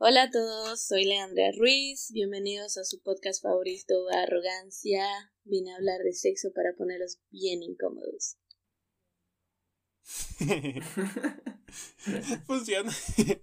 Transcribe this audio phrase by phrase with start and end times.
[0.00, 5.04] Hola a todos, soy Leandra Ruiz, bienvenidos a su podcast favorito Arrogancia.
[5.42, 8.36] Vine a hablar de sexo para ponerlos bien incómodos.
[12.46, 12.92] Funciona.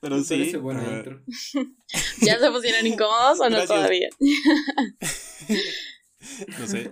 [0.00, 0.54] Pero sí.
[0.58, 1.24] Buena uh...
[2.24, 4.10] ¿Ya se pusieron incómodos o no todavía?
[6.56, 6.88] No sé.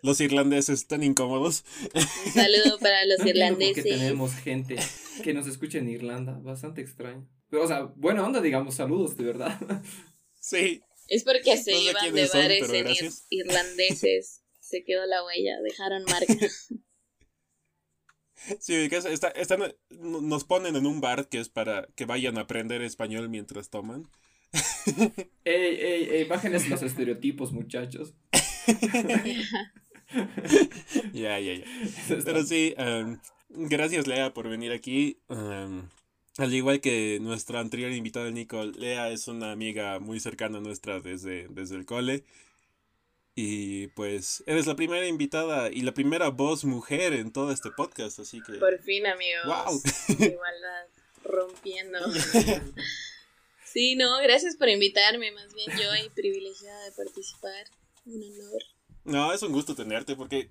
[0.00, 1.66] Los irlandeses están incómodos.
[1.94, 3.84] Un saludo para los irlandeses.
[3.84, 4.76] Que tenemos gente
[5.22, 6.40] que nos escucha en Irlanda.
[6.42, 7.28] Bastante extraño.
[7.48, 9.58] Pero, o sea, buena onda, digamos, saludos, de verdad.
[10.40, 10.82] Sí.
[11.08, 14.42] Es porque se iban de bares en irlandeses.
[14.60, 16.34] Se quedó la huella, dejaron marca.
[18.60, 23.28] Sí, están, nos ponen en un bar que es para que vayan a aprender español
[23.28, 24.08] mientras toman.
[25.44, 28.14] Ey, ey, ey, bájenles los estereotipos, muchachos.
[31.12, 31.64] Ya, ya, ya.
[32.24, 35.18] Pero sí, um, gracias Lea por venir aquí.
[35.28, 35.88] Um,
[36.38, 41.00] al igual que nuestra anterior invitada Nicole, Lea es una amiga muy cercana a nuestra
[41.00, 42.24] desde, desde el cole.
[43.34, 48.18] Y pues eres la primera invitada y la primera voz mujer en todo este podcast,
[48.18, 48.54] así que...
[48.54, 49.44] Por fin, amigos.
[49.44, 49.82] ¡Wow!
[50.08, 50.86] Igualdad
[51.22, 51.98] rompiendo.
[53.64, 57.66] sí, no, gracias por invitarme, más bien yo y privilegiada de participar.
[58.06, 58.62] Un honor.
[59.04, 60.50] No, es un gusto tenerte porque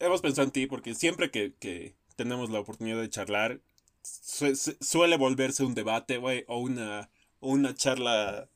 [0.00, 3.60] hemos pensado en ti porque siempre que, que tenemos la oportunidad de charlar,
[4.04, 7.10] suele volverse un debate, güey, o una,
[7.40, 8.48] o una charla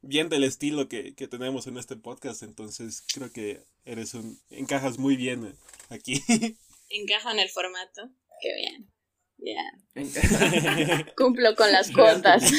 [0.00, 2.42] bien del estilo que, que, tenemos en este podcast.
[2.42, 4.38] Entonces creo que eres un.
[4.50, 5.54] encajas muy bien
[5.90, 6.22] aquí.
[6.90, 8.10] Encaja en el formato.
[8.40, 8.90] Qué bien.
[9.38, 9.62] Ya.
[11.16, 12.50] Cumplo con las cuotas.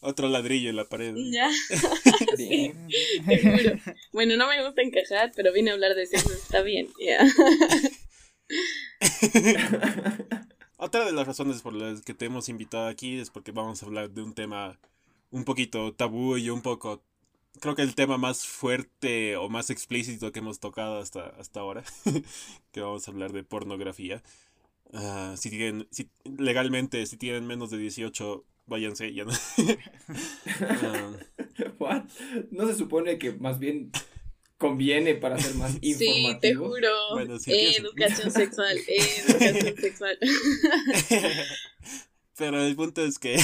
[0.00, 1.14] Otro ladrillo en la pared.
[1.32, 1.50] Ya.
[4.12, 6.16] Bueno, no me gusta encajar, pero vine a hablar de eso.
[6.16, 6.88] Está bien.
[7.00, 7.26] Ya.
[10.76, 13.86] Otra de las razones por las que te hemos invitado aquí es porque vamos a
[13.86, 14.78] hablar de un tema
[15.30, 17.02] un poquito tabú y un poco,
[17.60, 21.84] creo que el tema más fuerte o más explícito que hemos tocado hasta, hasta ahora,
[22.72, 24.22] que vamos a hablar de pornografía.
[24.92, 29.32] Ah, si tienen, si, legalmente, si tienen menos de 18, váyanse, ya no.
[31.80, 32.04] Ah.
[32.50, 33.90] No se supone que más bien
[34.58, 35.88] conviene para ser más informativo.
[35.98, 37.20] Sí, te juro.
[37.20, 40.18] educación sexual, educación sexual.
[42.36, 43.38] Pero el punto es que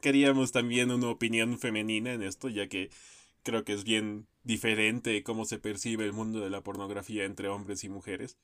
[0.00, 2.90] queríamos también una opinión femenina en esto, ya que
[3.42, 7.84] creo que es bien diferente cómo se percibe el mundo de la pornografía entre hombres
[7.84, 8.36] y mujeres.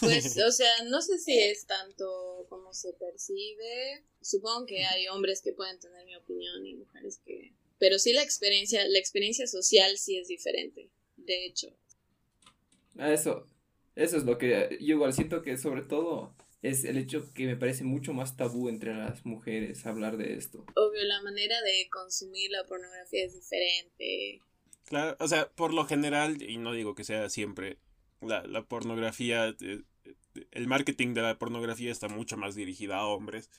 [0.00, 4.04] Pues, o sea, no sé si es tanto como se percibe.
[4.20, 7.52] Supongo que hay hombres que pueden tener mi opinión y mujeres que...
[7.78, 10.90] Pero sí la experiencia, la experiencia social sí es diferente
[11.28, 11.68] de hecho.
[12.98, 13.46] Eso,
[13.94, 17.56] eso es lo que yo igual siento que sobre todo es el hecho que me
[17.56, 20.64] parece mucho más tabú entre las mujeres hablar de esto.
[20.74, 24.40] Obvio, la manera de consumir la pornografía es diferente.
[24.86, 27.78] Claro, o sea, por lo general, y no digo que sea siempre,
[28.20, 29.82] la, la pornografía, eh,
[30.50, 33.50] el marketing de la pornografía está mucho más dirigida a hombres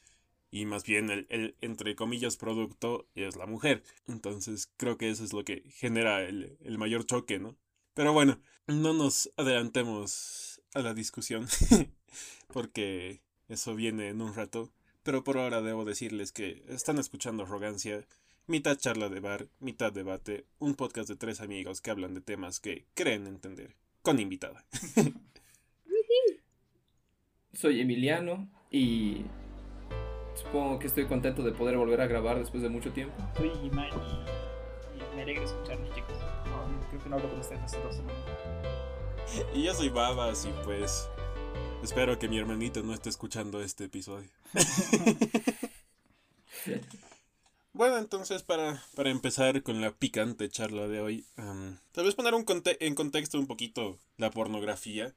[0.52, 3.84] y más bien el, el, entre comillas producto es la mujer.
[4.08, 7.58] Entonces creo que eso es lo que genera el, el mayor choque, ¿no?
[7.94, 11.48] Pero bueno, no nos adelantemos a la discusión
[12.54, 14.72] porque eso viene en un rato.
[15.04, 18.06] Pero por ahora debo decirles que están escuchando Arrogancia,
[18.48, 22.59] mitad charla de bar, mitad debate, un podcast de tres amigos que hablan de temas
[22.59, 24.66] que creen entender, con invitada.
[27.54, 29.24] Soy Emiliano y
[30.40, 33.14] Supongo que estoy contento de poder volver a grabar después de mucho tiempo.
[33.36, 33.92] Soy Imani
[34.96, 36.16] y me alegra escucharlos, chicos.
[36.90, 38.22] creo que no hablo con ustedes hace dos semanas.
[39.54, 41.10] Y yo soy Babas y pues
[41.84, 44.30] espero que mi hermanito no esté escuchando este episodio.
[47.74, 51.26] bueno, entonces para, para empezar con la picante charla de hoy,
[51.92, 55.14] tal vez poner un en contexto un poquito la pornografía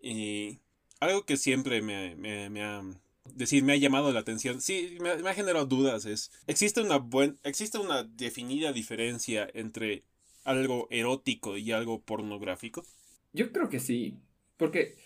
[0.00, 0.60] y
[1.00, 2.80] algo que siempre me, me, me ha
[3.34, 4.60] decir, me ha llamado la atención.
[4.60, 6.06] Sí, me, ha generado dudas.
[6.06, 10.04] Es, ¿existe, una buen, ¿Existe una definida diferencia entre
[10.44, 12.84] algo erótico y algo pornográfico?
[13.32, 14.18] Yo creo que sí.
[14.56, 14.96] Porque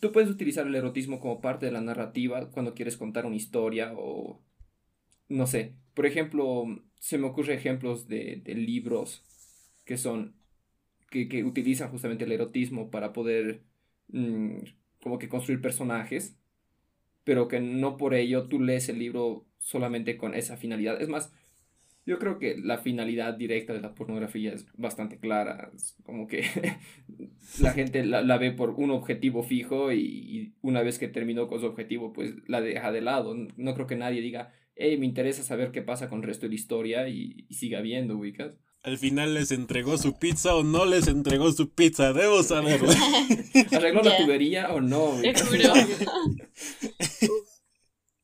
[0.00, 3.92] tú puedes utilizar el erotismo como parte de la narrativa cuando quieres contar una historia
[3.96, 4.40] o...
[5.28, 5.74] No sé.
[5.94, 6.64] Por ejemplo,
[7.00, 9.22] se me ocurren ejemplos de, de libros
[9.84, 10.34] que son...
[11.10, 13.62] Que, que, utilizan justamente el erotismo para poder...
[14.08, 14.58] Mm,
[15.02, 16.36] como que construir personajes
[17.26, 21.02] pero que no por ello tú lees el libro solamente con esa finalidad.
[21.02, 21.34] Es más,
[22.06, 25.72] Yo creo que la finalidad directa de la pornografía es bastante clara.
[26.04, 26.44] Como que
[27.60, 31.60] la gente la, la, ve por un objetivo fijo y, una vez que terminó con
[31.60, 33.34] su objetivo, pues la deja de lado.
[33.56, 36.50] No creo que nadie diga, hey, me interesa saber qué pasa con el resto de
[36.50, 38.52] la historia y, y siga viendo, ubicas.
[38.86, 42.88] Al final les entregó su pizza o no les entregó su pizza, debo saberlo.
[43.72, 44.12] ¿Arregló yeah.
[44.12, 45.20] la tubería o no?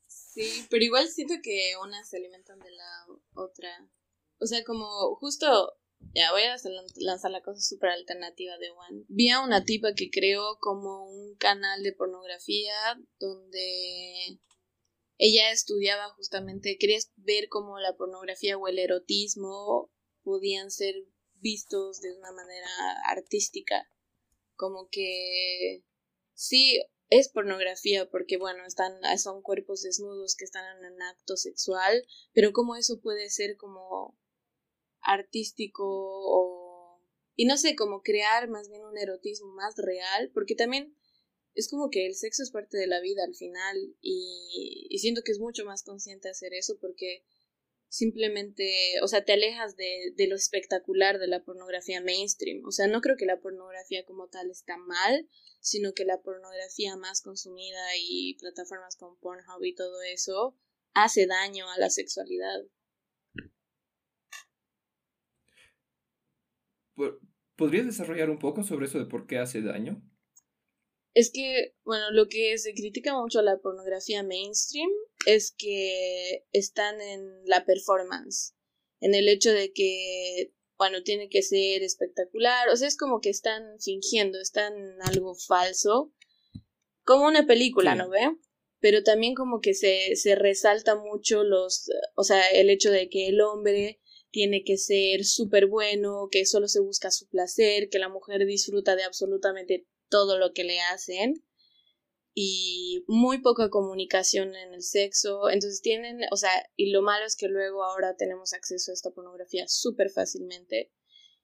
[0.07, 3.69] Sí, pero igual siento que unas se alimentan de la otra.
[4.39, 4.87] O sea, como
[5.17, 5.75] justo,
[6.15, 6.55] ya voy a
[7.01, 9.05] lanzar la cosa súper alternativa de One.
[9.09, 12.73] Vi a una tipa que creó como un canal de pornografía
[13.19, 14.39] donde
[15.19, 19.92] ella estudiaba justamente, quería ver cómo la pornografía o el erotismo
[20.23, 20.95] podían ser
[21.41, 22.69] vistos de una manera
[23.09, 23.89] artística.
[24.55, 25.85] Como que
[26.35, 32.07] sí, es pornografía porque bueno, están son cuerpos desnudos que están en un acto sexual,
[32.33, 34.19] pero cómo eso puede ser como
[35.01, 36.63] artístico o
[37.35, 40.95] y no sé, como crear más bien un erotismo más real, porque también
[41.55, 45.23] es como que el sexo es parte de la vida al final y, y siento
[45.23, 47.25] que es mucho más consciente hacer eso porque
[47.93, 48.73] simplemente,
[49.03, 52.65] o sea, te alejas de, de, lo espectacular de la pornografía mainstream.
[52.65, 55.29] O sea, no creo que la pornografía como tal está mal,
[55.61, 60.57] sino que la pornografía más consumida y plataformas como Pornhub y todo eso
[60.95, 62.63] hace daño a la sexualidad.
[67.57, 70.03] ¿Podrías desarrollar un poco sobre eso de por qué hace daño?
[71.15, 74.89] Es que, bueno, lo que se critica mucho a la pornografía mainstream
[75.27, 78.55] es que están en la performance,
[79.01, 83.29] en el hecho de que, bueno, tiene que ser espectacular, o sea, es como que
[83.29, 86.15] están fingiendo, están en algo falso,
[87.05, 87.99] como una película, sí.
[87.99, 88.37] ¿no ve?
[88.81, 93.29] Pero también como que se, se resalta mucho los, o sea, el hecho de que
[93.29, 94.01] el hombre
[94.31, 98.97] tiene que ser súper bueno, que solo se busca su placer, que la mujer disfruta
[98.97, 101.43] de absolutamente todo lo que le hacen
[102.35, 105.49] y muy poca comunicación en el sexo.
[105.49, 109.11] Entonces tienen, o sea, y lo malo es que luego ahora tenemos acceso a esta
[109.11, 110.93] pornografía súper fácilmente.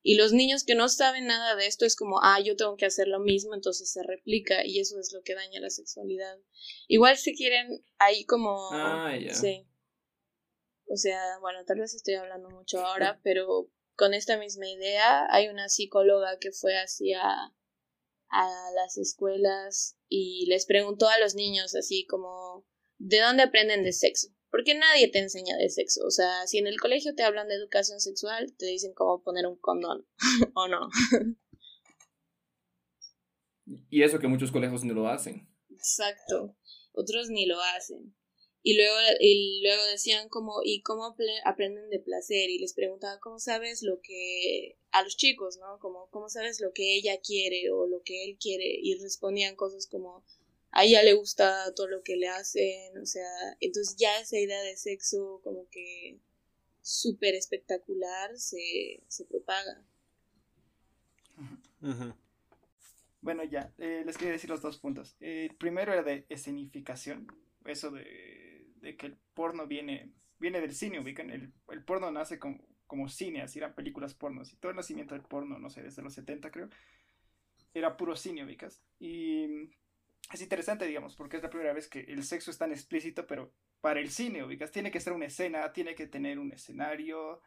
[0.02, 2.86] Y los niños que no saben nada de esto es como, ah, yo tengo que
[2.86, 6.38] hacer lo mismo, entonces se replica y eso es lo que daña la sexualidad.
[6.86, 8.68] Igual si quieren, ahí como...
[8.72, 9.34] Ah, ya.
[9.34, 9.66] Sí.
[10.86, 15.48] O sea, bueno, tal vez estoy hablando mucho ahora, pero con esta misma idea hay
[15.48, 17.20] una psicóloga que fue hacia
[18.30, 22.66] a las escuelas y les preguntó a los niños así como
[22.98, 24.28] ¿de dónde aprenden de sexo?
[24.50, 26.00] Porque nadie te enseña de sexo.
[26.06, 29.46] O sea, si en el colegio te hablan de educación sexual, te dicen cómo poner
[29.46, 30.06] un condón
[30.54, 30.88] o no.
[33.90, 35.48] Y eso que muchos colegios no lo hacen.
[35.70, 36.56] Exacto.
[36.92, 38.16] Otros ni lo hacen.
[38.68, 41.16] Y luego, y luego decían como, ¿y cómo
[41.46, 42.50] aprenden de placer?
[42.50, 45.78] Y les preguntaba, ¿cómo sabes lo que, a los chicos, ¿no?
[45.78, 48.66] Como, ¿cómo sabes lo que ella quiere o lo que él quiere?
[48.66, 50.22] Y respondían cosas como,
[50.70, 54.60] a ella le gusta todo lo que le hacen, o sea, entonces ya esa idea
[54.60, 56.18] de sexo como que
[56.82, 59.82] súper espectacular se, se propaga.
[61.80, 62.14] Uh -huh.
[63.22, 65.16] Bueno, ya, eh, les quería decir los dos puntos.
[65.20, 67.28] Eh, primero era de escenificación,
[67.64, 68.47] eso de,
[68.80, 73.08] de, que el porno viene, viene del cine, ubican, el, el porno nace como, como
[73.08, 76.14] cine, así eran películas pornos, y todo el nacimiento del porno, no sé, desde los
[76.14, 76.68] 70 creo,
[77.74, 78.82] era puro cine, ubicas.
[78.98, 79.70] Y
[80.32, 83.52] es interesante, digamos, porque es la primera vez que el sexo es tan explícito, pero
[83.80, 87.40] para el cine, ubicas, tiene que ser una escena, tiene que tener un escenario,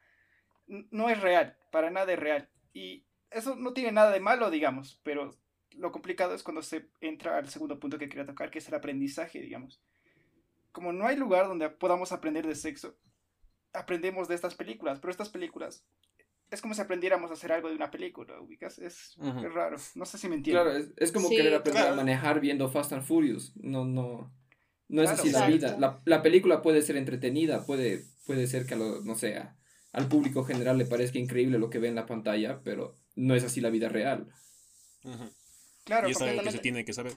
[0.67, 2.49] no es real, para nada es real.
[2.73, 5.37] Y eso no tiene nada de malo, digamos, pero
[5.71, 8.75] lo complicado es cuando se entra al segundo punto que quería tocar, que es el
[8.75, 9.81] aprendizaje, digamos.
[10.71, 12.95] Como no hay lugar donde podamos aprender de sexo,
[13.73, 15.85] aprendemos de estas películas, pero estas películas
[16.51, 19.47] es como si aprendiéramos a hacer algo de una película, ubicas, es, uh -huh.
[19.47, 20.63] es raro, no sé si me entiendes.
[20.63, 21.93] Claro, es, es como sí, querer aprender claro.
[21.93, 24.33] a manejar viendo Fast and Furious, no, no,
[24.89, 25.77] no es claro, así la vida.
[25.79, 29.41] La, la, película puede ser entretenida, puede, puede ser que a lo, no sé,
[29.93, 33.45] al público general le parezca increíble lo que ve en la pantalla, pero no es
[33.45, 34.27] así la vida real.
[35.03, 35.31] Uh -huh.
[35.83, 37.13] Claro, y es algo que se tiene que saber.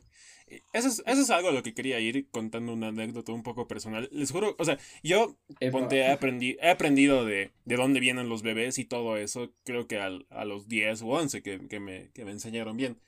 [0.72, 3.68] Eso es, eso es algo a lo que quería ir contando una anécdota un poco
[3.68, 4.08] personal.
[4.12, 5.36] Les juro, o sea, yo
[5.70, 9.86] ponte, he, aprendi, he aprendido de, de dónde vienen los bebés y todo eso, creo
[9.86, 12.98] que al, a los 10 o 11 que, que, me, que me enseñaron bien.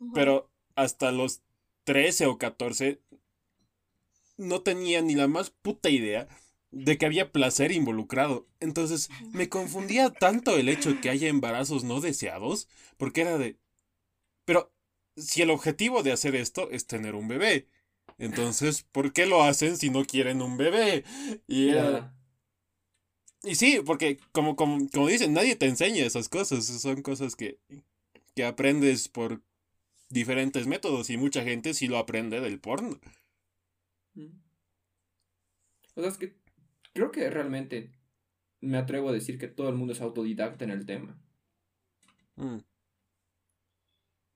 [0.00, 0.12] Uh -huh.
[0.14, 1.42] Pero hasta los
[1.84, 3.00] 13 o 14
[4.36, 6.28] no tenía ni la más puta idea
[6.70, 8.46] de que había placer involucrado.
[8.60, 13.56] Entonces me confundía tanto el hecho de que haya embarazos no deseados, porque era de...
[14.44, 14.72] Pero
[15.18, 17.68] si el objetivo de hacer esto es tener un bebé.
[18.18, 21.04] Entonces, ¿por qué lo hacen si no quieren un bebé?
[21.46, 21.70] Y.
[23.44, 26.64] Y sí, porque como, como, como dicen, nadie te enseña esas cosas.
[26.64, 27.58] Son cosas que,
[28.34, 29.42] que aprendes por
[30.08, 32.98] diferentes métodos y mucha gente sí lo aprende del porno.
[34.14, 34.40] Mm.
[35.94, 36.34] O sea, es que
[36.92, 37.92] creo que realmente
[38.60, 41.16] me atrevo a decir que todo el mundo es autodidacta en el tema.
[42.36, 42.58] Mm.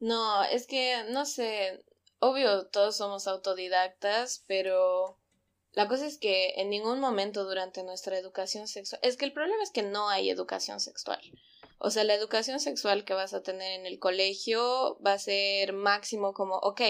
[0.03, 1.85] No, es que, no sé,
[2.19, 5.21] obvio todos somos autodidactas, pero
[5.75, 9.63] la cosa es que en ningún momento durante nuestra educación sexual, es que el problema
[9.63, 11.21] es que no hay educación sexual.
[11.79, 15.73] O sea, la educación sexual que vas a tener en el colegio va a ser
[15.73, 16.81] máximo como, ok,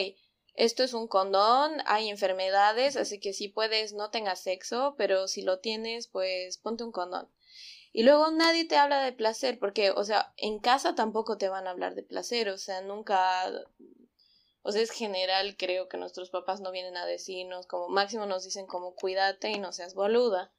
[0.54, 5.42] esto es un condón, hay enfermedades, así que si puedes no tengas sexo, pero si
[5.42, 7.28] lo tienes, pues ponte un condón.
[7.92, 11.66] Y luego nadie te habla de placer, porque, o sea, en casa tampoco te van
[11.66, 13.50] a hablar de placer, o sea, nunca,
[14.62, 18.44] o sea, es general, creo que nuestros papás no vienen a decirnos, como máximo nos
[18.44, 20.52] dicen como cuídate y no seas boluda.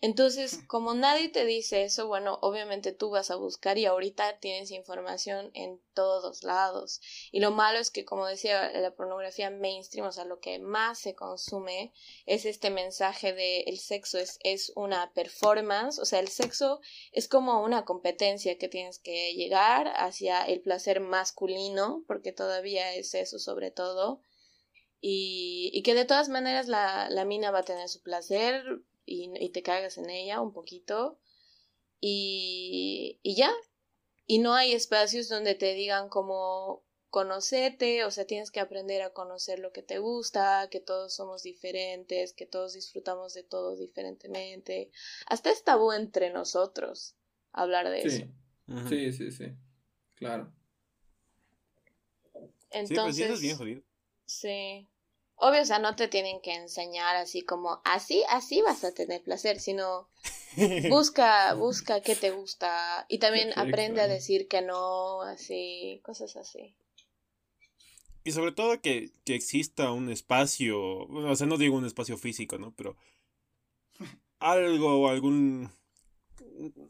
[0.00, 4.70] Entonces, como nadie te dice eso, bueno, obviamente tú vas a buscar y ahorita tienes
[4.70, 7.00] información en todos lados.
[7.32, 11.00] Y lo malo es que, como decía, la pornografía mainstream, o sea, lo que más
[11.00, 11.92] se consume
[12.26, 17.26] es este mensaje de el sexo es, es una performance, o sea, el sexo es
[17.26, 23.40] como una competencia que tienes que llegar hacia el placer masculino, porque todavía es eso
[23.40, 24.22] sobre todo.
[25.00, 28.64] Y, y que de todas maneras la, la mina va a tener su placer,
[29.08, 31.18] y, te cagas en ella un poquito
[32.00, 33.50] y, y ya.
[34.26, 39.12] Y no hay espacios donde te digan como conocerte, o sea, tienes que aprender a
[39.12, 44.90] conocer lo que te gusta, que todos somos diferentes, que todos disfrutamos de todo diferentemente.
[45.26, 47.16] Hasta es tabú entre nosotros
[47.52, 48.26] hablar de eso.
[48.88, 49.46] Sí, sí, sí,
[50.16, 50.52] claro.
[52.70, 53.82] Entonces, sí, pues es bien jodido.
[54.26, 54.86] Sí.
[55.40, 59.22] Obvio, o sea, no te tienen que enseñar así como así, así vas a tener
[59.22, 60.08] placer, sino
[60.90, 66.74] busca, busca qué te gusta y también aprende a decir que no, así, cosas así.
[68.24, 72.58] Y sobre todo que, que exista un espacio, o sea, no digo un espacio físico,
[72.58, 72.74] ¿no?
[72.74, 72.96] Pero
[74.40, 75.70] algo, algún,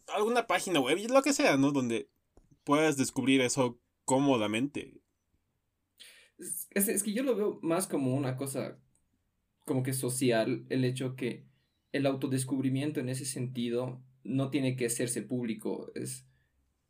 [0.09, 1.71] alguna página web, lo que sea, ¿no?
[1.71, 2.09] Donde
[2.65, 5.01] puedas descubrir eso cómodamente.
[6.39, 8.79] Es, que yo lo veo más como una cosa
[9.65, 11.45] como que social, el hecho que
[11.93, 16.27] el autodescubrimiento en ese sentido no tiene que hacerse público, es,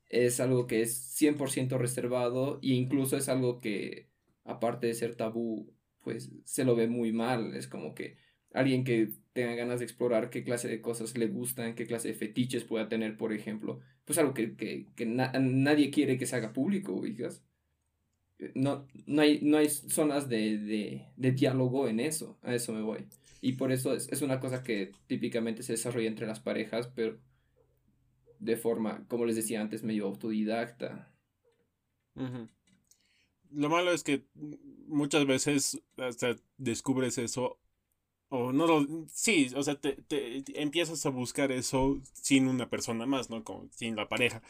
[0.06, 4.10] es algo que es 100% reservado e incluso es algo que,
[4.44, 8.16] aparte de ser tabú, pues se lo ve muy mal, es como que
[8.52, 12.14] alguien que tenga ganas de explorar qué clase de cosas le gustan, qué clase de
[12.14, 16.52] fetiches pueda tener, por ejemplo, pues algo que, que, que nadie quiere que se haga
[16.52, 17.47] público, digas
[18.54, 23.06] no, no, hay, no hay zonas de, diálogo en eso, a eso me voy.
[23.40, 27.18] Y por eso es, una cosa que típicamente se desarrolla entre las parejas, pero
[28.38, 31.12] de forma, como les decía antes, medio autodidacta.
[33.50, 34.24] Lo malo es que
[34.86, 37.58] muchas veces hasta descubres eso,
[38.28, 43.06] o no lo, sí, o sea, te, te, empiezas a buscar eso sin una persona
[43.06, 43.42] más, ¿no?
[43.42, 44.42] Como sin la pareja.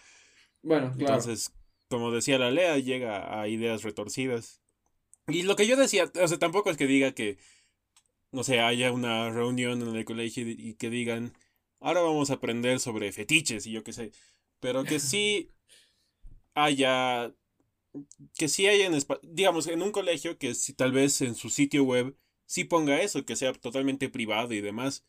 [0.62, 1.14] Bueno, claro.
[1.14, 1.52] Entonces,
[1.88, 4.60] como decía la Lea, llega a ideas retorcidas.
[5.26, 7.38] Y lo que yo decía, o sea, tampoco es que diga que,
[8.32, 11.34] no sé, haya una reunión en el colegio y que digan,
[11.80, 14.12] ahora vamos a aprender sobre fetiches y yo qué sé.
[14.60, 15.50] Pero que sí
[16.54, 17.34] haya,
[18.36, 21.84] que sí haya, en, digamos, en un colegio que si, tal vez en su sitio
[21.84, 22.16] web
[22.46, 25.04] sí ponga eso, que sea totalmente privado y demás.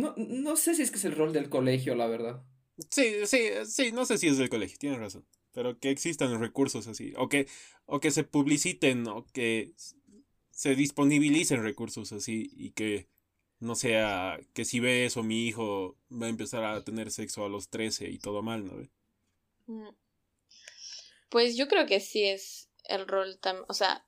[0.00, 2.42] No, no sé si es que es el rol del colegio, la verdad.
[2.88, 5.26] Sí, sí, sí, no sé si es del colegio, tienes razón.
[5.52, 7.12] Pero que existan recursos así.
[7.16, 7.46] O que,
[7.86, 9.74] o que se publiciten, o que
[10.50, 12.50] se disponibilicen recursos así.
[12.56, 13.08] Y que
[13.58, 17.48] no sea que si ve eso mi hijo va a empezar a tener sexo a
[17.48, 18.88] los 13 y todo mal, ¿no?
[19.66, 19.94] Mm.
[21.28, 24.04] Pues yo creo que sí es el rol también, o sea,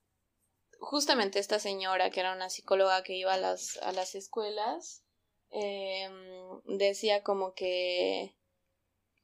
[0.80, 5.01] justamente esta señora que era una psicóloga que iba a las, a las escuelas,
[5.52, 6.08] eh,
[6.64, 8.34] decía como que,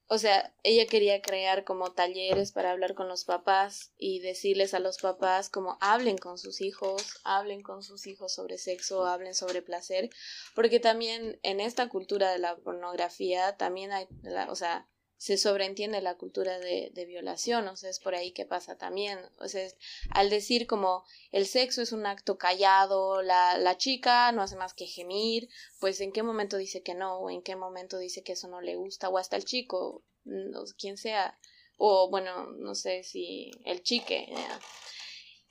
[0.06, 4.78] o sea, ella quería crear como talleres para hablar con los papás y decirles a
[4.78, 9.62] los papás como hablen con sus hijos, hablen con sus hijos sobre sexo, hablen sobre
[9.62, 10.10] placer,
[10.54, 14.08] porque también en esta cultura de la pornografía también hay,
[14.48, 18.46] o sea, se sobreentiende la cultura de, de, violación, o sea, es por ahí que
[18.46, 19.68] pasa también, o sea,
[20.10, 24.74] al decir como el sexo es un acto callado, la, la chica no hace más
[24.74, 25.48] que gemir,
[25.80, 28.60] pues en qué momento dice que no, o en qué momento dice que eso no
[28.60, 31.38] le gusta, o hasta el chico, no, quien sea,
[31.76, 34.32] o bueno, no sé si el chique,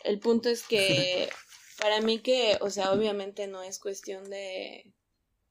[0.03, 1.29] el punto es que
[1.77, 4.91] Para mí que, o sea, obviamente no es cuestión de,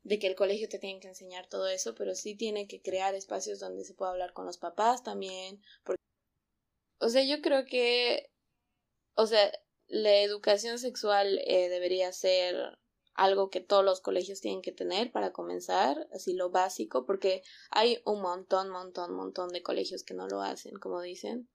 [0.07, 3.17] de que el colegio te tiene que enseñar todo eso, pero sí tiene que crear
[3.17, 5.61] espacios donde se pueda hablar con los papás también.
[5.83, 6.01] Porque,
[7.01, 8.31] o sea, yo creo que,
[9.17, 9.51] o sea,
[9.89, 12.79] la educación sexual eh, debería ser
[13.15, 18.01] algo que todos los colegios tienen que tener para comenzar, así lo básico, porque hay
[18.05, 21.49] un montón, montón, montón de colegios que no lo hacen, como dicen.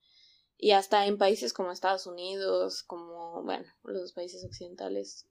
[0.57, 5.25] Y hasta en países como Estados Unidos, como, bueno, los países occidentales,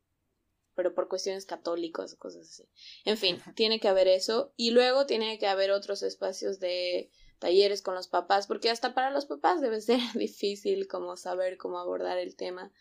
[0.74, 2.68] pero por cuestiones católicas, cosas así.
[3.04, 4.52] En fin, tiene que haber eso.
[4.56, 9.10] Y luego tiene que haber otros espacios de talleres con los papás, porque hasta para
[9.10, 12.72] los papás debe ser difícil como saber cómo abordar el tema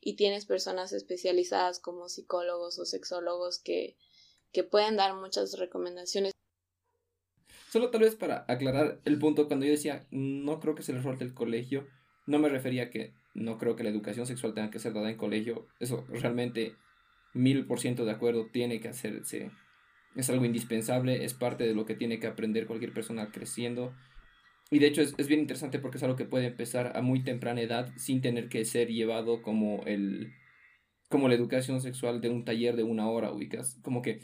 [0.00, 3.96] y tienes personas especializadas como psicólogos o sexólogos que,
[4.52, 6.32] que pueden dar muchas recomendaciones.
[7.70, 11.02] Solo tal vez para aclarar el punto, cuando yo decía no creo que sea el
[11.02, 11.86] rol del colegio,
[12.26, 15.10] no me refería a que no creo que la educación sexual tenga que ser dada
[15.10, 15.66] en colegio.
[15.78, 16.74] Eso realmente
[17.36, 19.50] mil por ciento de acuerdo tiene que hacerse.
[20.14, 23.94] Es algo indispensable, es parte de lo que tiene que aprender cualquier persona creciendo.
[24.70, 27.60] Y de hecho es, bien interesante porque es algo que puede empezar a muy temprana
[27.60, 30.32] edad sin tener que ser llevado como el
[31.08, 33.78] como la educación sexual de un taller de una hora, ubicas.
[33.82, 34.22] Como que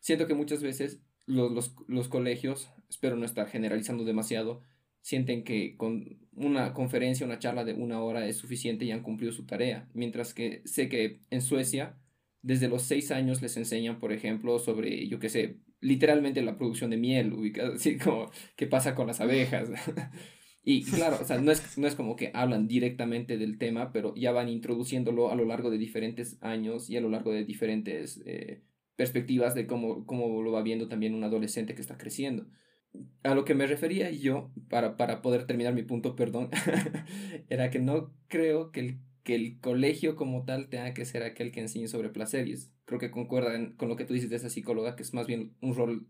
[0.00, 4.62] siento que muchas veces los, los, los colegios, espero no estar generalizando demasiado,
[5.00, 9.32] sienten que con una conferencia, una charla de una hora es suficiente y han cumplido
[9.32, 9.88] su tarea.
[9.92, 11.98] Mientras que sé que en Suecia,
[12.42, 16.90] desde los seis años les enseñan, por ejemplo, sobre, yo qué sé, literalmente la producción
[16.90, 19.68] de miel, ubicado, así como qué pasa con las abejas.
[20.64, 24.14] y claro, o sea, no es, no es como que hablan directamente del tema, pero
[24.14, 28.22] ya van introduciéndolo a lo largo de diferentes años y a lo largo de diferentes
[28.24, 28.62] eh,
[28.96, 32.46] perspectivas de cómo, cómo lo va viendo también un adolescente que está creciendo.
[33.22, 36.50] A lo que me refería yo, para, para poder terminar mi punto, perdón,
[37.48, 41.52] era que no creo que el que el colegio como tal tenga que ser aquel
[41.52, 42.72] que enseñe sobre placeres.
[42.84, 45.54] Creo que concuerdan con lo que tú dices de esa psicóloga, que es más bien
[45.60, 46.06] un rol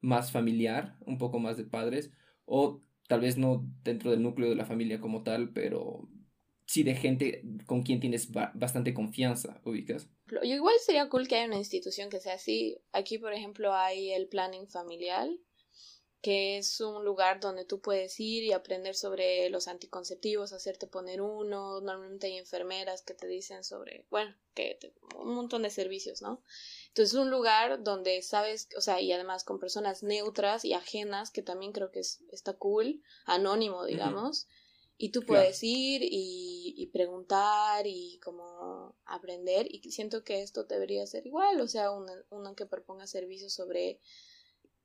[0.00, 2.12] más familiar, un poco más de padres,
[2.44, 6.08] o tal vez no dentro del núcleo de la familia como tal, pero
[6.66, 10.10] sí de gente con quien tienes bastante confianza, ubicas.
[10.42, 12.78] Igual sería cool que haya una institución que sea así.
[12.92, 15.28] Aquí, por ejemplo, hay el planning familiar,
[16.20, 21.20] que es un lugar donde tú puedes ir y aprender sobre los anticonceptivos, hacerte poner
[21.20, 24.78] uno, normalmente hay enfermeras que te dicen sobre, bueno, que
[25.16, 26.42] un montón de servicios, ¿no?
[26.88, 31.30] Entonces es un lugar donde sabes, o sea, y además con personas neutras y ajenas,
[31.30, 34.48] que también creo que es, está cool, anónimo, digamos,
[35.00, 41.06] y tú puedes ir y, y, preguntar y como aprender, y siento que esto debería
[41.06, 44.00] ser igual, o sea, uno que proponga servicios sobre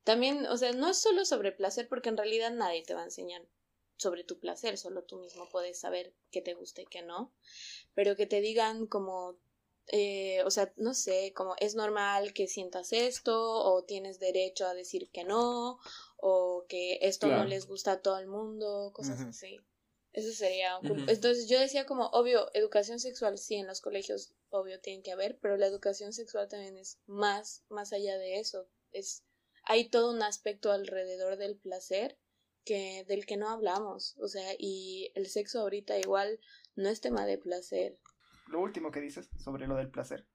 [0.04, 3.06] también, o sea, no es solo sobre placer, porque en realidad nadie te va a
[3.06, 3.46] enseñar
[3.98, 7.34] sobre tu placer, solo tú mismo puedes saber qué te gusta y qué no,
[7.94, 9.38] pero que te digan como,
[9.88, 14.74] eh, o sea, no sé, como es normal que sientas esto, o tienes derecho a
[14.74, 15.80] decir que no,
[16.18, 19.60] o que esto no les gusta a todo el mundo, cosas así.
[20.13, 20.80] Eso sería.
[21.08, 25.39] Entonces yo decía como, obvio, educación sexual sí en los colegios, obvio, tiene que haber,
[25.39, 28.68] pero la educación sexual también es más, más allá de eso.
[28.92, 29.24] Es
[29.63, 32.17] hay todo un aspecto alrededor del placer
[32.65, 36.39] que del que no hablamos, o sea, y el sexo ahorita igual
[36.76, 37.99] no es tema de placer.
[38.47, 40.26] Lo último que dices sobre lo del placer.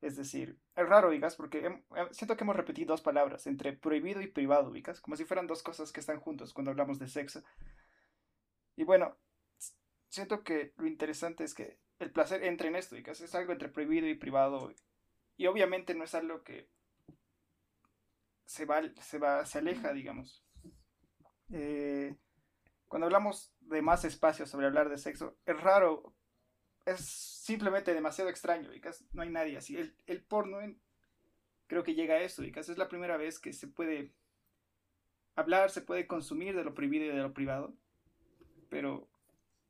[0.00, 4.28] Es decir, es raro, digas, porque siento que hemos repetido dos palabras, entre prohibido y
[4.28, 7.42] privado, ubicas, como si fueran dos cosas que están juntos cuando hablamos de sexo.
[8.76, 9.16] Y bueno,
[10.08, 13.70] siento que lo interesante es que el placer entre en esto, ubicas, es algo entre
[13.70, 14.72] prohibido y privado.
[15.36, 16.68] Y obviamente no es algo que
[18.46, 20.42] se va, se va, se aleja, digamos.
[21.52, 22.16] Eh,
[22.88, 26.14] cuando hablamos de más espacio sobre hablar de sexo, es raro,
[26.86, 28.70] es simplemente demasiado extraño,
[29.12, 29.76] no hay nadie así.
[29.76, 30.58] El, el porno
[31.66, 34.14] creo que llega a eso, y es la primera vez que se puede
[35.34, 37.74] hablar, se puede consumir de lo prohibido y de lo privado,
[38.70, 39.08] pero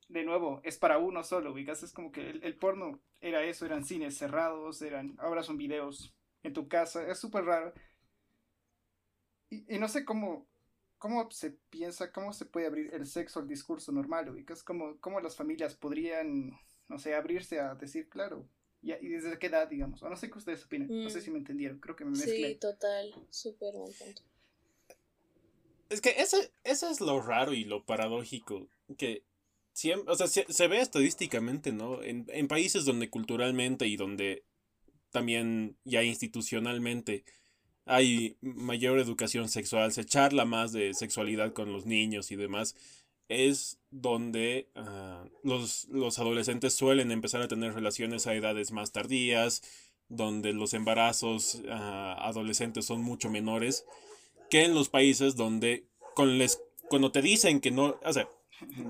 [0.07, 3.65] de nuevo, es para uno solo, ubicas, es como que el, el, porno era eso,
[3.65, 7.73] eran cines cerrados, eran, ahora son videos en tu casa, es súper raro.
[9.49, 10.47] Y, no sé cómo,
[10.97, 15.19] cómo se piensa, cómo se puede abrir el sexo al discurso normal, ubicas, cómo, cómo
[15.21, 16.51] las familias podrían,
[16.87, 18.47] no sé, abrirse a decir, claro,
[18.81, 21.21] y, y desde qué edad, digamos, o no sé qué ustedes opinan, no sé mm.
[21.21, 22.49] si me entendieron, creo que me mezclé.
[22.49, 24.21] Sí, total, súper buen punto.
[25.89, 29.23] Es que eso, eso es lo raro y lo paradójico, que
[29.71, 32.03] siempre, o sea, se, se ve estadísticamente, ¿no?
[32.03, 34.43] En, en países donde culturalmente y donde
[35.11, 37.23] también ya institucionalmente
[37.87, 42.75] hay mayor educación sexual, se charla más de sexualidad con los niños y demás.
[43.29, 49.61] es donde ah, los, los adolescentes suelen empezar a tener relaciones a edades más tardías,
[50.09, 53.85] donde los embarazos ah, adolescentes son mucho menores
[54.49, 58.27] que en los países donde con les, cuando te dicen que no, o sea,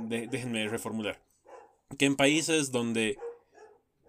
[0.08, 1.20] déjenme reformular,
[1.98, 3.18] que en países donde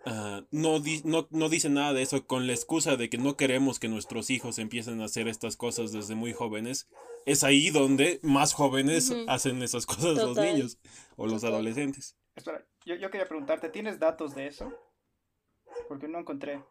[0.06, 3.78] ah, no, no, no, dicen nada de eso con la excusa de que no queremos
[3.78, 6.88] que nuestros hijos empiecen a hacer estas cosas desde muy jóvenes,
[7.26, 10.78] es ahí donde más jóvenes hacen esas cosas los niños
[11.16, 12.16] o los adolescentes.
[12.34, 14.72] Espera, yo, yo quería preguntarte, ¿tienes datos de eso?
[15.88, 16.62] Porque no encontré.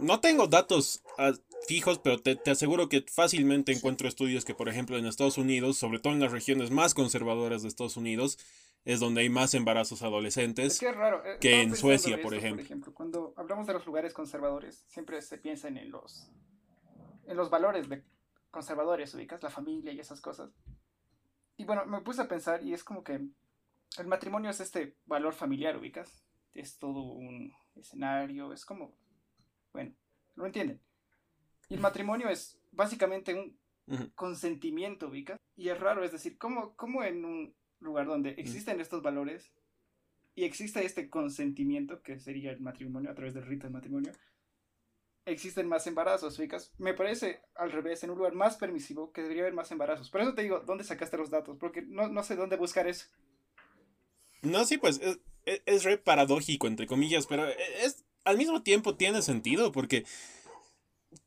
[0.00, 1.32] No tengo datos ah,
[1.66, 5.98] fijos, pero te, aseguro que fácilmente encuentro estudios que, por ejemplo, en Estados Unidos, sobre
[5.98, 8.38] todo en las regiones más conservadoras de Estados Unidos,
[8.84, 11.24] es donde hay más embarazos adolescentes que, raro.
[11.24, 12.56] Eh, que en Suecia, por ejemplo.
[12.56, 12.94] por ejemplo.
[12.94, 16.30] Cuando hablamos de los lugares conservadores, siempre se piensa en los,
[17.26, 18.02] en los valores de
[18.50, 20.50] conservadores, ubicas la familia y esas cosas.
[21.56, 23.20] Y bueno, me puse a pensar y es como que
[23.98, 26.24] el matrimonio es este valor familiar, ubicas.
[26.54, 28.94] Es todo un escenario, es como,
[29.72, 29.94] bueno,
[30.34, 30.80] lo entienden.
[31.68, 35.38] Y el matrimonio es básicamente un consentimiento, ubicas.
[35.56, 39.52] Y es raro, es decir, ¿cómo, cómo en un lugar donde existen estos valores
[40.34, 44.12] y existe este consentimiento, que sería el matrimonio a través del rito del matrimonio,
[45.26, 46.40] existen más embarazos.
[46.78, 50.10] Me parece al revés, en un lugar más permisivo que debería haber más embarazos.
[50.10, 51.58] Por eso te digo, ¿dónde sacaste los datos?
[51.58, 53.06] Porque no, no sé dónde buscar eso.
[54.42, 55.20] No, sí, pues es,
[55.66, 60.04] es, re paradójico, entre comillas, pero es, al mismo tiempo tiene sentido, porque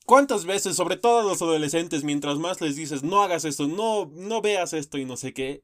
[0.05, 4.11] ¿Cuántas veces, sobre todo a los adolescentes, mientras más les dices, no hagas esto, no,
[4.13, 5.63] no veas esto y no sé qué,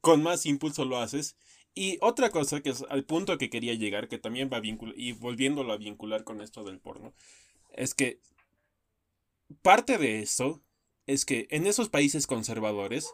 [0.00, 1.36] con más impulso lo haces?
[1.74, 4.94] Y otra cosa que es al punto que quería llegar, que también va a vincular,
[4.98, 7.14] y volviéndolo a vincular con esto del porno,
[7.72, 8.20] es que
[9.62, 10.62] parte de eso
[11.06, 13.12] es que en esos países conservadores,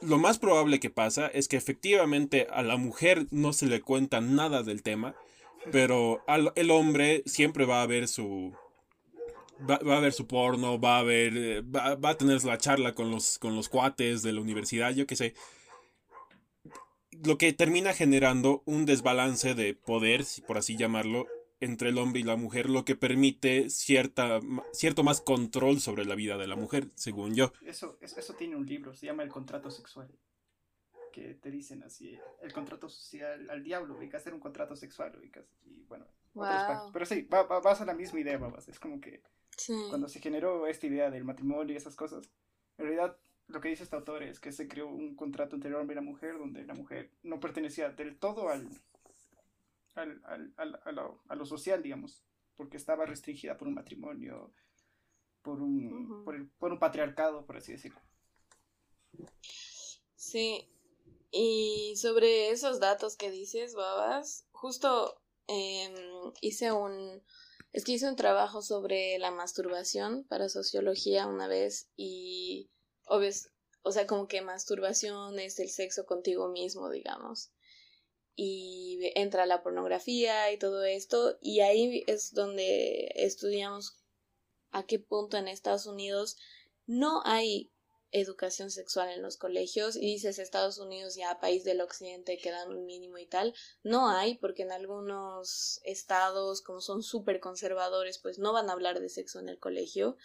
[0.00, 4.20] lo más probable que pasa es que efectivamente a la mujer no se le cuenta
[4.20, 5.16] nada del tema,
[5.72, 8.54] pero al, el hombre siempre va a ver su.
[9.68, 11.36] Va, a ver su porno, va a ver.
[11.36, 14.92] Eh, va, va, a tener la charla con los, con los cuates de la universidad,
[14.92, 15.34] yo qué sé.
[17.24, 21.26] Lo que termina generando un desbalance de poder, por así llamarlo,
[21.60, 24.40] entre el hombre y la mujer, lo que permite cierta,
[24.72, 27.52] cierto más control sobre la vida de la mujer, según yo.
[27.62, 30.08] Eso, eso tiene un libro, se llama El contrato sexual
[31.12, 35.12] que te dicen así, el contrato social al diablo, ubicas, hacer un contrato sexual,
[35.64, 36.06] y bueno,
[36.92, 39.22] pero sí, va, vas a la misma idea, babas, es como que
[39.88, 42.30] cuando se generó esta idea del matrimonio y esas cosas,
[42.76, 43.16] en realidad
[43.48, 45.96] lo que dice este autor es que se creó un contrato entre el hombre y
[45.96, 48.68] la mujer, donde la mujer no pertenecía del todo al,
[49.94, 52.22] al, al, al a, lo, a, lo, social, digamos,
[52.56, 54.52] porque estaba restringida por un matrimonio,
[55.42, 58.00] por un, por, el, por un patriarcado, por así decirlo.
[60.14, 60.68] Sí,
[61.30, 65.94] y sobre esos datos que dices, babas, justo em,
[66.40, 67.22] hice un...
[67.72, 72.70] Es que hice un trabajo sobre la masturbación para sociología una vez y
[73.06, 73.30] obvio,
[73.82, 77.50] o sea, como que masturbación es el sexo contigo mismo, digamos.
[78.34, 83.98] Y entra la pornografía y todo esto y ahí es donde estudiamos
[84.70, 86.36] a qué punto en Estados Unidos
[86.88, 87.70] no hay
[88.12, 92.70] educación sexual en los colegios y dices Estados Unidos ya país del occidente que dan
[92.70, 98.38] un mínimo y tal, no hay porque en algunos estados como son súper conservadores pues
[98.38, 100.16] no van a hablar de sexo en el colegio.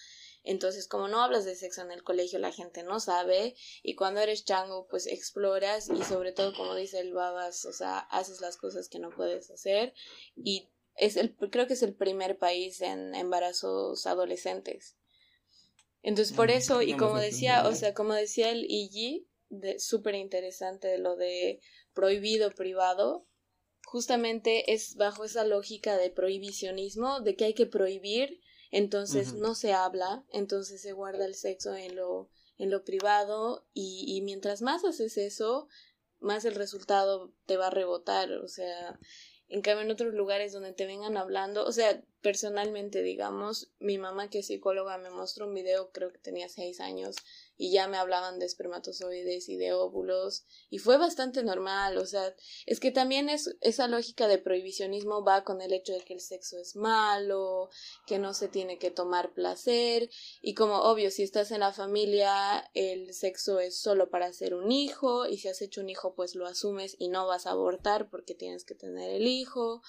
[0.44, 4.22] Entonces como no hablas de sexo en el colegio la gente no sabe y cuando
[4.22, 8.58] eres chango pues exploras y sobre todo como dice el babas o sea haces las
[8.58, 9.94] cosas que no puedes hacer
[10.36, 14.96] y es el creo que es el primer país en embarazos adolescentes
[16.04, 19.26] entonces, por eso, y como decía, o sea, como decía el IG,
[19.78, 21.62] súper interesante de lo de
[21.94, 23.26] prohibido privado,
[23.86, 29.72] justamente es bajo esa lógica de prohibicionismo, de que hay que prohibir, entonces no se
[29.72, 34.84] habla, entonces se guarda el sexo en lo, en lo privado, y, y mientras más
[34.84, 35.70] haces eso,
[36.20, 39.00] más el resultado te va a rebotar, o sea,
[39.54, 44.28] en cambio, en otros lugares donde te vengan hablando, o sea, personalmente, digamos, mi mamá
[44.28, 47.16] que es psicóloga me mostró un video, creo que tenía seis años,
[47.58, 52.36] y ya me hablaban de espermatozoides y de óvulos y fue bastante normal, o sea,
[52.66, 56.20] es que también es esa lógica de prohibicionismo va con el hecho de que el
[56.20, 57.70] sexo es malo,
[58.08, 60.10] que no se tiene que tomar placer
[60.42, 64.72] y como obvio si estás en la familia el sexo es solo para hacer un
[64.72, 68.10] hijo y si has hecho un hijo pues lo asumes y no vas a abortar
[68.10, 69.82] porque tienes que tener el hijo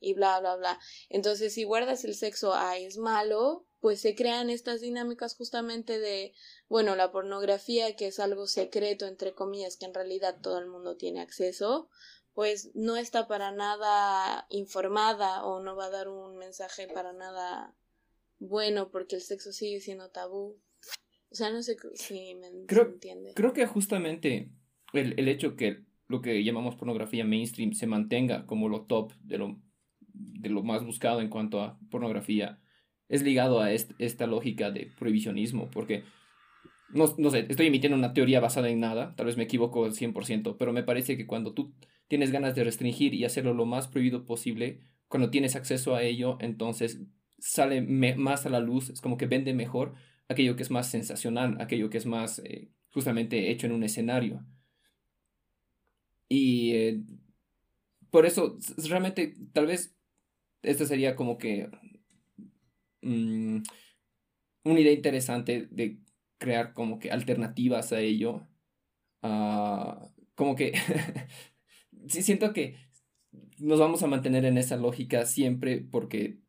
[0.00, 0.80] y bla bla bla.
[1.08, 6.34] Entonces si guardas el sexo a es malo, pues se crean estas dinámicas justamente de,
[6.68, 10.96] bueno, la pornografía, que es algo secreto, entre comillas, que en realidad todo el mundo
[10.96, 11.88] tiene acceso,
[12.34, 17.74] pues no está para nada informada o no va a dar un mensaje para nada
[18.38, 20.60] bueno porque el sexo sigue siendo tabú.
[21.30, 23.34] O sea, no sé si me entiende.
[23.34, 24.50] Creo que justamente
[24.92, 29.38] el, el hecho que lo que llamamos pornografía mainstream se mantenga como lo top de
[29.38, 29.60] lo,
[30.12, 32.60] de lo más buscado en cuanto a pornografía
[33.10, 36.04] es ligado a esta lógica de prohibicionismo, porque
[36.88, 39.92] no, no, sé, estoy emitiendo una teoría basada en nada, tal vez me equivoco al
[39.92, 41.74] 100%, pero me parece que cuando tú
[42.08, 46.38] tienes ganas de restringir y hacerlo lo más prohibido posible, cuando tienes acceso a ello,
[46.40, 47.00] entonces
[47.38, 49.94] sale más a la luz, es como que vende mejor
[50.28, 54.46] aquello que es más sensacional, aquello que es más eh, justamente hecho en un escenario.
[56.28, 57.02] Y eh,
[58.10, 58.56] por eso,
[58.88, 59.96] realmente, tal vez
[60.62, 61.68] esta sería como que
[63.02, 63.62] Mm,
[64.64, 65.98] una idea interesante de
[66.38, 68.46] crear como que alternativas a ello.
[69.22, 70.72] Ah, como que
[72.08, 72.76] sí siento que
[73.58, 76.40] nos vamos a mantener en esa lógica siempre porque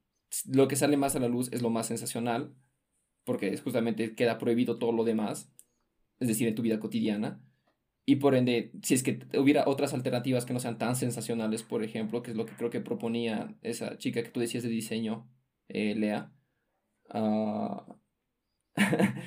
[0.47, 2.55] lo que sale más a la luz es lo más sensacional,
[3.25, 5.51] porque justamente queda prohibido todo lo demás,
[6.19, 7.41] es decir, en tu vida cotidiana.
[8.05, 11.83] Y por ende, si es que hubiera otras alternativas que no sean tan sensacionales, por
[11.83, 15.29] ejemplo, que es lo que creo que proponía esa chica que tú decías de diseño,
[15.69, 16.33] eh, Lea,
[17.13, 17.85] Ah,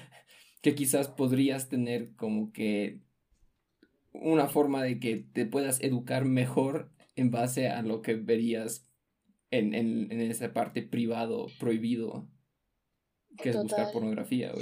[0.63, 3.01] que quizás podrías tener como que
[4.13, 8.89] una forma de que te puedas educar mejor en base a lo que verías
[9.51, 12.29] en, en, en esa parte privado, prohibido,
[13.39, 14.53] que es buscar pornografía,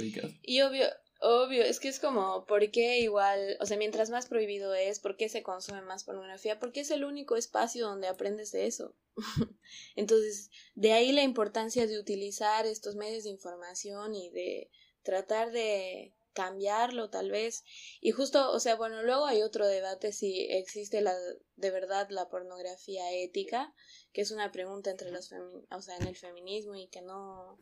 [0.41, 0.85] Y obvio,
[1.25, 5.15] Obvio, es que es como, ¿por qué igual, o sea, mientras más prohibido es, ¿por
[5.15, 6.59] qué se consume más pornografía?
[6.59, 8.93] Porque es el único espacio donde aprendes de eso.
[9.95, 14.69] Entonces, de ahí la importancia de utilizar estos medios de información y de
[15.01, 17.63] tratar de cambiarlo tal vez.
[18.01, 21.15] Y justo, o sea, bueno, luego hay otro debate si existe la
[21.55, 23.73] de verdad la pornografía ética,
[24.11, 27.59] que es una pregunta entre los o sea, en el feminismo y que no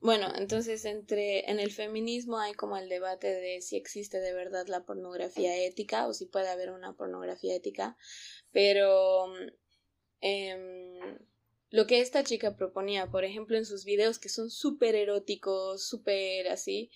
[0.00, 4.66] bueno, entonces entre en el feminismo hay como el debate de si existe de verdad
[4.68, 7.96] la pornografía ética o si puede haber una pornografía ética,
[8.52, 9.26] pero
[10.20, 11.18] em,
[11.70, 16.48] lo que esta chica proponía, por ejemplo, en sus videos que son súper eróticos, súper
[16.48, 16.90] así,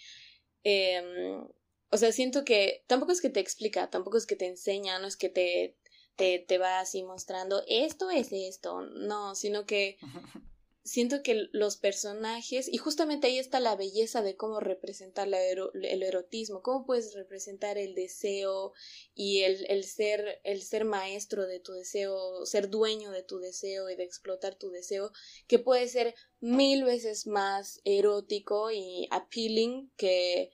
[0.63, 1.49] em,
[1.91, 5.09] o sea, siento que tampoco es que te explica, tampoco es que te enseña, no
[5.09, 5.77] es que te,
[6.15, 9.99] te, te va así mostrando esto es esto, no, sino que
[10.85, 16.63] siento que los personajes, y justamente ahí está la belleza de cómo representar el erotismo,
[16.63, 18.73] cómo puedes representar el deseo
[19.15, 23.91] y el, el, ser, el ser maestro de tu deseo, ser dueño de tu deseo
[23.91, 25.13] y de explotar tu deseo,
[25.47, 30.51] que puede ser mil veces más erótico y appealing que,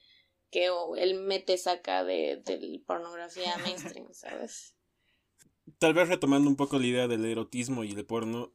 [0.50, 4.74] que el mete saca de, de pornografía mainstream, ¿sabes?
[5.78, 8.54] Tal vez retomando un poco la idea del erotismo y el porno,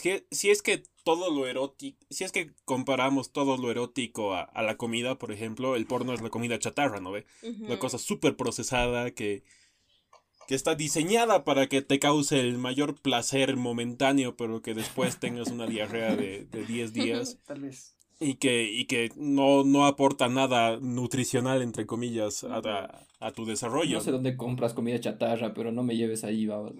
[0.00, 4.62] que si es que todo lo erótico, si es que comparamos todo lo erótico a,
[4.62, 7.26] la comida, por ejemplo, el porno es la comida chatarra, ¿no ve?
[7.42, 9.42] Una cosa súper procesada que,
[10.46, 15.48] que está diseñada para que te cause el mayor placer momentáneo, pero que después tengas
[15.48, 17.38] una diarrea de, de 10 días.
[17.46, 17.96] Tal vez.
[18.20, 23.96] Y que, y que no, no aporta nada nutricional, entre comillas, a, a, tu desarrollo.
[23.96, 26.74] No sé dónde compras comida chatarra, pero no me lleves ahí, babas.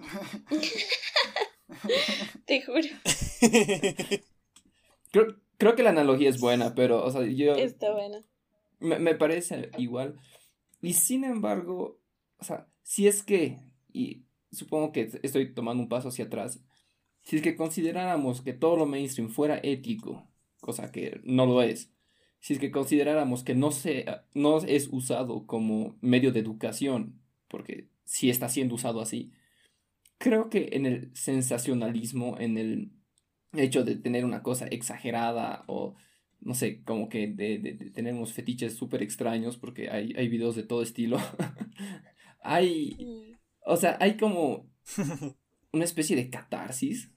[2.45, 2.87] Te juro.
[5.57, 7.55] creo, que la analogía es buena, pero, o sea, yo...
[7.55, 8.19] Está buena.
[8.79, 10.15] Me, parece igual.
[10.81, 11.99] Y sin embargo,
[12.37, 13.59] o sea, si es que,
[13.93, 16.59] y supongo que estoy tomando un paso hacia atrás,
[17.21, 20.27] si es que consideráramos que todo lo mainstream fuera ético,
[20.59, 21.93] cosa que no lo es,
[22.41, 23.69] si es que consideráramos que no,
[24.33, 29.31] no es usado como medio de educación, porque sí está siendo usado así,
[30.17, 32.91] creo que en el sensacionalismo, en el
[33.53, 35.95] hecho de tener una cosa exagerada o
[36.43, 40.55] no sé, como que de, de, tener unos fetiches súper extraños, porque hay, hay videos
[40.55, 41.17] de todo estilo.
[42.41, 44.69] hay, o sea, hay como
[45.71, 47.11] una especie de catarsis.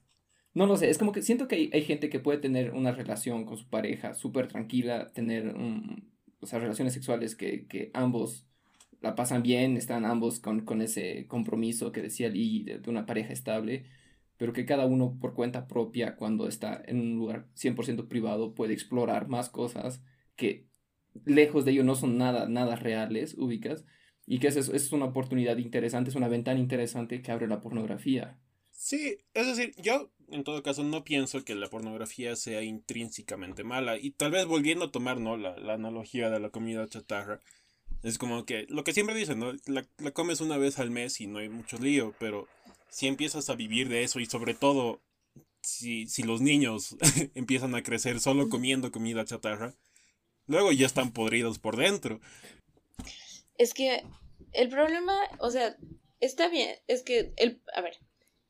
[0.53, 2.91] No lo sé, es como que siento que hay, hay gente que puede tener una
[2.91, 5.53] relación con su pareja súper tranquila, tener,
[6.39, 8.46] o sea, relaciones sexuales que, que ambos
[9.01, 13.33] la pasan bien, están ambos con, con ese compromiso que decía Lee de, una pareja
[13.33, 13.85] estable,
[14.37, 18.73] pero que cada uno por cuenta propia, cuando está en un lugar 100% privado, puede
[18.73, 20.03] explorar más cosas
[20.35, 20.67] que
[21.25, 23.85] lejos de ello no son nada, nada reales, ubicas,
[24.25, 28.39] y que es, es una oportunidad interesante, es una ventana interesante que abre la pornografía.
[28.71, 33.97] Sí, es decir, yo en todo caso no pienso que la pornografía sea intrínsecamente mala.
[33.97, 35.37] Y tal vez volviendo a tomar ¿no?
[35.37, 37.41] la, la analogía de la comida chatarra,
[38.03, 39.53] es como que lo que siempre dicen, ¿no?
[39.65, 42.47] La, la, comes una vez al mes y no hay mucho lío, pero
[42.89, 45.01] si empiezas a vivir de eso y sobre todo
[45.61, 46.95] si, si los niños
[47.35, 49.75] empiezan a crecer solo comiendo comida chatarra,
[50.45, 52.21] luego ya están podridos por dentro.
[53.57, 54.03] Es que
[54.53, 55.77] el problema, o sea,
[56.19, 57.97] está bien, es que el, a ver,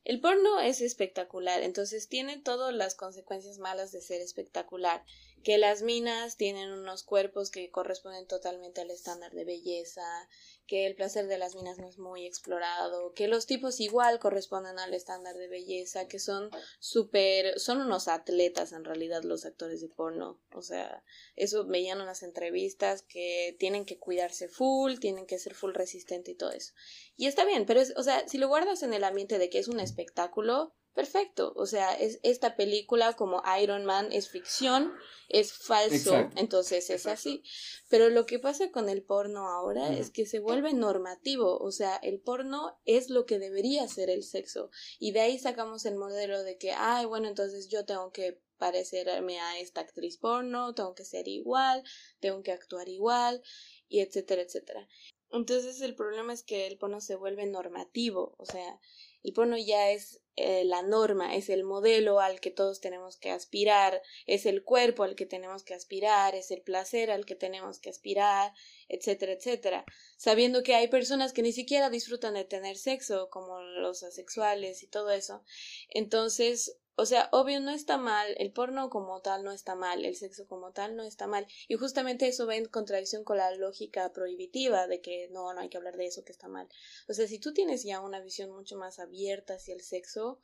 [0.04, 5.04] el porno es espectacular, entonces tiene todas las consecuencias malas de ser espectacular
[5.42, 10.28] que las minas tienen unos cuerpos que corresponden totalmente al estándar de belleza,
[10.66, 14.78] que el placer de las minas no es muy explorado, que los tipos igual corresponden
[14.78, 19.88] al estándar de belleza, que son súper, son unos atletas en realidad los actores de
[19.88, 21.02] porno, o sea,
[21.36, 26.34] eso veían unas entrevistas que tienen que cuidarse full, tienen que ser full resistente y
[26.34, 26.74] todo eso.
[27.16, 29.58] Y está bien, pero es, o sea, si lo guardas en el ambiente de que
[29.58, 31.52] es un espectáculo, perfecto.
[31.56, 34.92] O sea, es esta película como Iron Man es ficción,
[35.28, 37.42] es falso, entonces es así.
[37.88, 41.96] Pero lo que pasa con el porno ahora es que se vuelve normativo, o sea,
[41.96, 44.70] el porno es lo que debería ser el sexo.
[44.98, 49.38] Y de ahí sacamos el modelo de que, ay, bueno, entonces yo tengo que parecerme
[49.38, 51.84] a esta actriz porno, tengo que ser igual,
[52.20, 53.42] tengo que actuar igual,
[53.88, 54.88] y etcétera, etcétera.
[55.30, 58.80] Entonces el problema es que el porno se vuelve normativo, o sea,
[59.22, 63.32] el porno ya es eh, la norma, es el modelo al que todos tenemos que
[63.32, 67.80] aspirar, es el cuerpo al que tenemos que aspirar, es el placer al que tenemos
[67.80, 68.52] que aspirar,
[68.88, 69.84] etcétera, etcétera.
[70.16, 74.86] Sabiendo que hay personas que ni siquiera disfrutan de tener sexo, como los asexuales y
[74.86, 75.42] todo eso.
[75.90, 80.16] Entonces, o sea, obvio no está mal, el porno como tal no está mal, el
[80.16, 81.46] sexo como tal no está mal.
[81.68, 85.68] Y justamente eso va en contradicción con la lógica prohibitiva de que no, no hay
[85.68, 86.68] que hablar de eso que está mal.
[87.08, 90.40] O sea, si tú tienes ya una visión mucho más abierta hacia el sexo,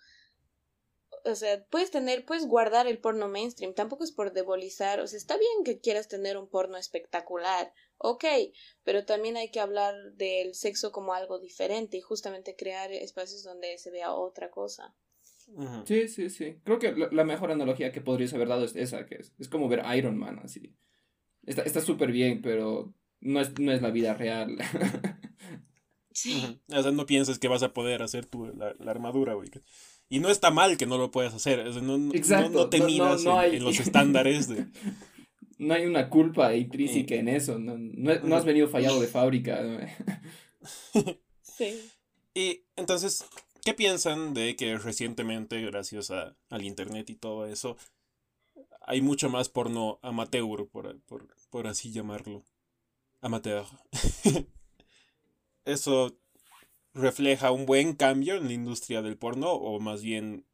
[1.25, 5.17] o sea, puedes tener, puedes guardar el porno mainstream, tampoco es por debolizar, o sea,
[5.17, 8.25] está bien que quieras tener un porno espectacular, ok,
[8.85, 13.77] pero también hay que hablar del sexo como algo diferente y justamente crear espacios donde
[13.79, 14.95] se vea otra cosa.
[15.85, 16.57] Sí, sí, sí.
[16.65, 19.69] Creo que la, mejor analogía que podrías haber dado es esa, que es, es como
[19.69, 20.75] ver Iron Man, así.
[21.47, 24.57] Está súper bien, pero no es, no es la vida real.
[26.13, 26.61] sí.
[26.69, 29.51] O sea, no pienses que vas a poder hacer tu, la, armadura, güey.
[30.09, 31.65] Y no está mal que no lo puedas hacer.
[31.83, 34.67] no, no, te miras en, los estándares de...
[35.59, 37.59] No hay una culpa intrínseca en eso.
[37.59, 39.63] No, no, has venido fallado de fábrica.
[41.43, 41.81] sí.
[42.35, 43.25] Y entonces,
[43.65, 47.79] ¿Qué piensan de que recientemente, gracias al internet y todo eso,
[48.83, 51.01] hay mucho más porno amateur, por,
[51.51, 52.45] por, así llamarlo?
[53.23, 53.65] Amateur.
[55.65, 56.21] ¿Eso
[56.93, 60.45] refleja un buen cambio en la industria del porno o más bien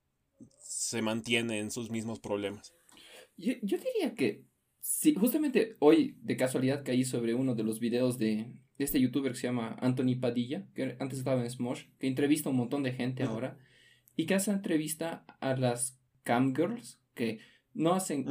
[0.62, 2.72] se mantiene en sus mismos problemas?
[3.36, 4.44] Yo, yo diría que
[4.78, 9.32] sí, justamente hoy de casualidad caí sobre uno de los videos de, de este youtuber
[9.32, 12.82] que se llama Anthony Padilla, que antes estaba en Smosh, que entrevista a un montón
[12.82, 13.58] de gente ahora,
[14.16, 17.40] y que hace entrevista a las cam girls, que
[17.74, 18.24] no hacen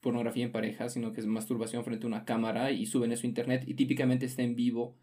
[0.00, 3.28] pornografía en pareja, sino que es masturbación frente a una cámara y suben eso a
[3.28, 4.96] internet y típicamente está en vivo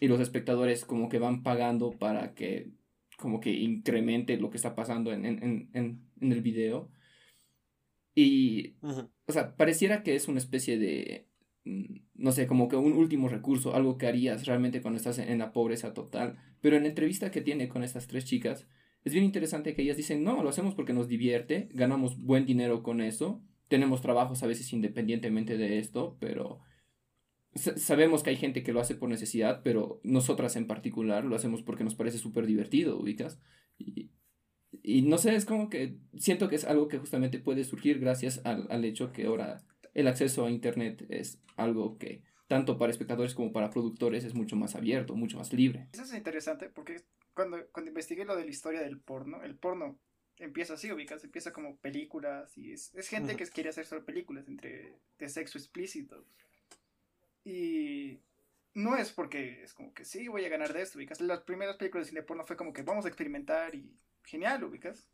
[0.00, 2.70] y los espectadores como que van pagando para que
[3.18, 6.90] como que incremente lo que está pasando en, en, en, en el video.
[8.14, 11.27] Y, o sea, pareciera que es una especie de
[11.64, 15.52] no sé, como que un último recurso, algo que harías realmente cuando estás en la
[15.52, 16.38] pobreza total.
[16.60, 18.66] Pero en la entrevista que tiene con estas tres chicas,
[19.04, 22.82] es bien interesante que ellas dicen, no, lo hacemos porque nos divierte, ganamos buen dinero
[22.82, 26.60] con eso, tenemos trabajos a veces independientemente de esto, pero
[27.54, 31.62] sabemos que hay gente que lo hace por necesidad, pero nosotras en particular lo hacemos
[31.62, 33.40] porque nos parece súper divertido, ubicas.
[33.78, 34.10] Y,
[34.82, 38.40] y, no sé, es como que siento que es algo que justamente puede surgir gracias
[38.44, 39.62] al, al hecho que ahora
[39.98, 44.54] el acceso a Internet es algo que tanto para espectadores como para productores es mucho
[44.54, 45.88] más abierto, mucho más libre.
[45.92, 47.02] Eso es interesante porque
[47.34, 49.98] cuando, cuando investigué lo de la historia del porno, el porno
[50.38, 54.46] empieza así, ubicas, empieza como películas y es, es gente que quiere hacer solo películas
[54.46, 56.24] entre de sexo explícito.
[57.44, 58.20] Y
[58.74, 61.20] no es porque es como que sí, voy a ganar de esto, ubicas.
[61.20, 65.08] Las primeras películas de cine porno fue como que vamos a experimentar y genial, ubicas.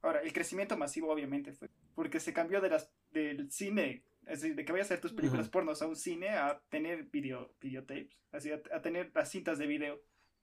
[0.00, 4.56] Ahora, el crecimiento masivo obviamente fue porque se cambió de las, del cine es decir,
[4.56, 8.16] de que vayas a hacer tus películas pornos a un cine a tener video, videotapes,
[8.32, 10.00] así, a, tener las cintas de video.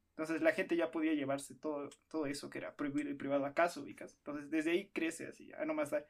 [0.10, 3.54] Entonces la gente ya podía llevarse todo, todo eso que era prohibido y privado a
[3.54, 4.16] casa, ubicas.
[4.18, 6.06] Entonces desde ahí crece así, ya no más da.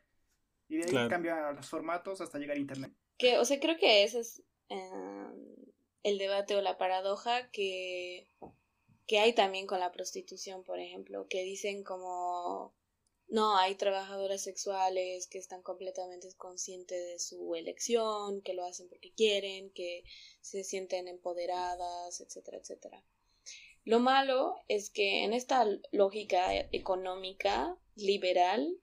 [0.70, 2.94] Y de ahí cambia los formatos hasta llegar a internet.
[3.18, 5.28] Que, o sea, creo que ese es eh,
[6.04, 8.28] el debate o la paradoja que
[9.08, 12.76] que hay también con la prostitución, por ejemplo, que dicen como
[13.30, 19.12] no, hay trabajadoras sexuales que están completamente conscientes de su elección, que lo hacen porque
[19.14, 20.04] quieren, que
[20.40, 23.04] se sienten empoderadas, etcétera, etcétera.
[23.84, 28.80] Lo malo es que en esta lógica económica liberal,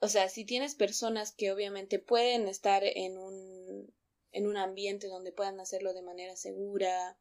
[0.00, 3.94] o sea, si tienes personas que obviamente pueden estar en un,
[4.32, 7.18] en un ambiente donde puedan hacerlo de manera segura,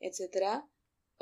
[0.00, 0.68] etcétera,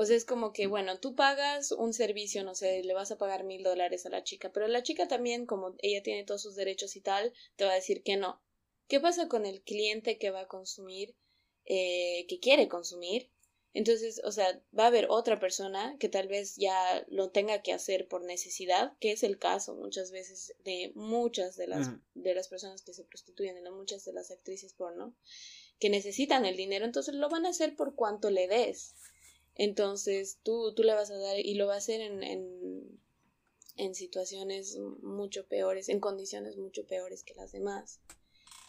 [0.00, 3.18] o sea, es como que, bueno, tú pagas un servicio, no sé, le vas a
[3.18, 6.56] pagar mil dólares a la chica, pero la chica también, como ella tiene todos sus
[6.56, 8.40] derechos y tal, te va a decir que no.
[8.88, 11.14] ¿Qué pasa con el cliente que va a consumir,
[11.66, 13.30] eh, que quiere consumir?
[13.74, 17.74] Entonces, o sea, va a haber otra persona que tal vez ya lo tenga que
[17.74, 22.48] hacer por necesidad, que es el caso muchas veces de muchas de las, de las
[22.48, 25.14] personas que se prostituyen, de muchas de las actrices porno,
[25.78, 28.94] que necesitan el dinero, entonces lo van a hacer por cuanto le des.
[29.62, 32.98] Entonces tú, tú le vas a dar y lo va a hacer en, en,
[33.76, 38.00] en situaciones mucho peores, en condiciones mucho peores que las demás.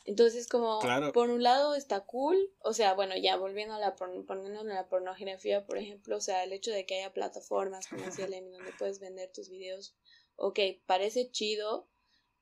[0.04, 0.82] Entonces, como
[1.14, 4.90] por un lado está cool, o sea, bueno, ya volviendo a la poniendo en la
[4.90, 8.74] pornografía, por ejemplo, o sea, el hecho de que haya plataformas como decía Lenny donde
[8.78, 9.96] puedes vender tus videos,
[10.36, 11.88] ok, parece chido,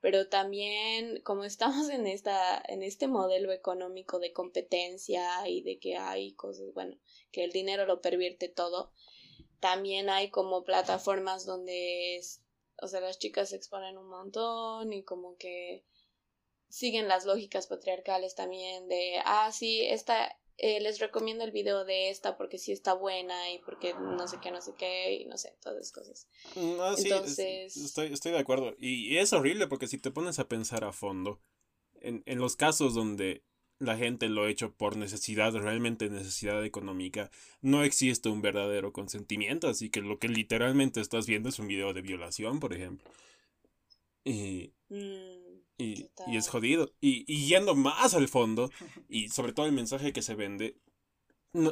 [0.02, 5.98] pero también como estamos en esta en este modelo económico de competencia y de que
[5.98, 6.98] hay cosas bueno
[7.32, 8.92] que el dinero lo pervierte todo
[9.60, 12.22] también hay como plataformas donde
[12.82, 15.84] o sea las chicas se exponen un montón y como que
[16.70, 22.10] siguen las lógicas patriarcales también de ah sí esta eh, les recomiendo el video de
[22.10, 25.38] esta porque sí está buena y porque no sé qué, no sé qué, y no
[25.38, 26.28] sé, todas esas cosas.
[26.56, 27.78] Mm, ah, Entonces...
[27.78, 28.76] estoy, estoy de acuerdo.
[28.78, 31.40] Y, es horrible porque si te pones a pensar a fondo,
[32.02, 33.44] en, en los casos donde
[33.80, 37.32] la gente lo ha hecho por necesidad, realmente necesidad económica,
[37.62, 41.94] no existe un verdadero consentimiento, así que lo que literalmente estás viendo es un video
[41.94, 43.10] de violación, por ejemplo.
[44.26, 44.74] Y...
[44.90, 45.49] Mm.
[45.80, 46.94] Y, es jodido.
[47.00, 48.70] Y, yendo más al fondo,
[49.08, 50.76] y sobre todo el mensaje que se vende,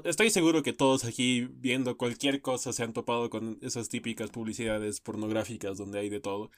[0.05, 5.01] estoy seguro que todos aquí viendo cualquier cosa se han topado con esas típicas publicidades
[5.01, 6.49] pornográficas donde hay de todo.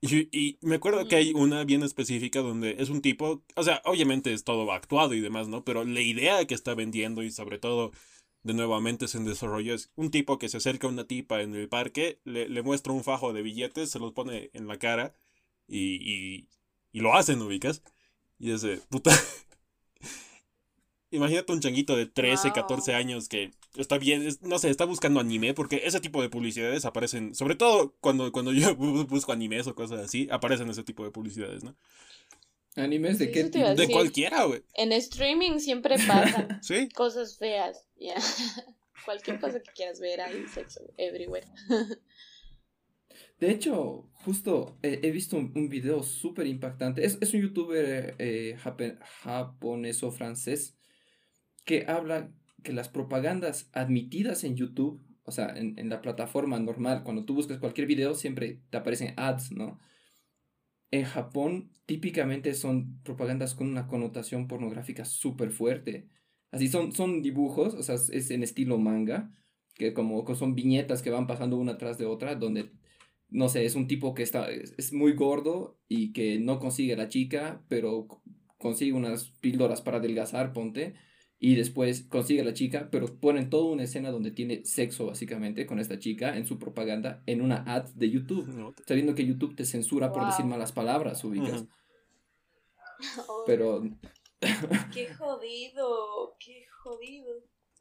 [0.00, 3.82] Y, y, me acuerdo que hay una bien específica donde es un tipo, o sea,
[3.84, 5.62] obviamente es todo actuado y demás, ¿no?
[5.64, 7.92] Pero la idea que está vendiendo y sobre todo,
[8.44, 11.54] de nuevamente es en desarrollo, es un tipo que se acerca a una tipa en
[11.54, 15.14] el parque, le, le muestra un fajo de billetes, se los pone en la cara
[15.68, 16.48] y, y,
[16.92, 17.82] y lo hacen, ubicas.
[18.38, 19.10] Y es de, puta.
[21.10, 25.54] Imagínate un changuito de 13, 14 años que está bien, no sé, está buscando anime,
[25.54, 30.00] porque ese tipo de publicidades aparecen, sobre todo cuando, cuando yo busco animes o cosas
[30.00, 31.76] así, aparecen ese tipo de publicidades, ¿no?
[32.74, 33.66] ¿Animes de qué tipo?
[33.66, 34.62] De cualquiera, güey.
[34.74, 36.90] En streaming siempre pasan ¿Sí?
[36.90, 38.16] cosas feas, ya.
[39.04, 41.46] Cualquier cosa que quieras ver, hay sexo everywhere.
[43.38, 47.04] De hecho, justo he visto un, video súper impactante.
[47.04, 48.56] Es, un youtuber eh,
[49.22, 50.78] japonés o francés
[51.64, 52.32] que habla
[52.62, 57.34] que las propagandas admitidas en YouTube, o sea, en, en, la plataforma normal, cuando tú
[57.34, 59.78] buscas cualquier video, siempre te aparecen ads, ¿no?
[60.90, 66.08] En Japón, típicamente son propagandas con una connotación pornográfica súper fuerte.
[66.50, 69.30] Así son, son dibujos, o sea, es en estilo manga,
[69.74, 72.72] que como son viñetas que van pasando una tras de otra, donde
[73.28, 76.96] no sé, es un tipo que está, es, muy gordo y que no consigue a
[76.96, 78.06] la chica, pero
[78.58, 80.94] consigue unas píldoras para adelgazar, ponte,
[81.38, 85.66] y después consigue a la chica, pero ponen toda una escena donde tiene sexo básicamente
[85.66, 89.64] con esta chica en su propaganda en una ad de YouTube, sabiendo que YouTube te
[89.64, 91.64] censura por decir malas palabras, ubicas.
[93.46, 93.82] Pero...
[94.92, 97.32] qué jodido, qué jodido.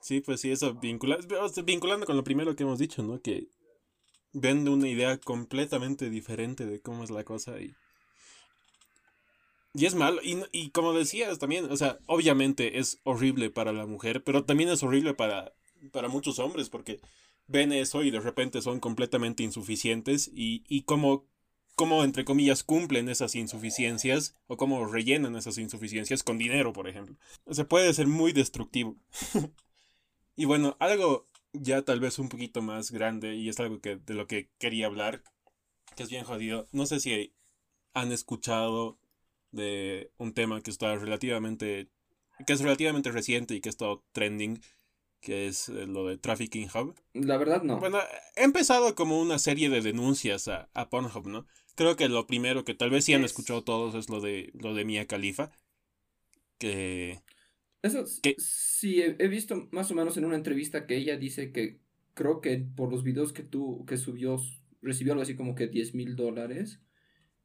[0.02, 1.18] Sí, pues sí, eso vincula,
[1.64, 3.22] vinculando con lo primero que hemos dicho, ¿no?
[3.22, 3.50] Que
[4.36, 7.74] vende una idea completamente diferente de cómo es la cosa y...
[9.74, 13.86] Y es malo, y, y como decías también, o sea, obviamente es horrible para la
[13.86, 15.54] mujer, pero también es horrible para,
[15.92, 17.02] para muchos hombres, porque
[17.48, 21.26] ven eso y de repente son completamente insuficientes y, y como,
[21.76, 27.18] como, entre comillas, cumplen esas insuficiencias o como rellenan esas insuficiencias con dinero, por ejemplo.
[27.44, 28.96] O sea, puede ser muy destructivo.
[30.38, 31.28] y bueno, algo
[31.62, 34.88] ya tal vez un poquito más grande y es algo que de lo que quería
[34.88, 35.24] hablar,
[35.96, 36.68] que es bien jodido.
[36.72, 37.34] No sé si
[37.94, 38.98] han escuchado
[39.52, 41.90] de un tema que está relativamente
[42.46, 44.62] que es relativamente reciente y que ha estado trending,
[45.22, 46.96] que es eh, lo de Trafficking Hub.
[47.14, 47.80] La verdad no.
[47.80, 48.00] Bueno,
[48.36, 51.48] he empezado como una serie de denuncias a, a Pornhub, ¿no?
[51.76, 54.74] Creo que lo primero que tal vez sí han escuchado todos es lo de lo
[54.74, 55.52] de Mia Khalifa,
[56.58, 57.22] que
[57.86, 58.06] eso
[58.38, 61.80] sí, he, visto más o menos en una entrevista que ella dice que
[62.14, 64.42] creo que por los videos que tú, que subió,
[64.82, 66.82] recibió algo así como que 10 mil dólares,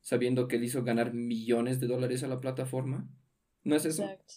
[0.00, 3.08] sabiendo que él hizo ganar millones de dólares a la plataforma.
[3.64, 4.04] ¿No es eso?
[4.04, 4.34] Exacto.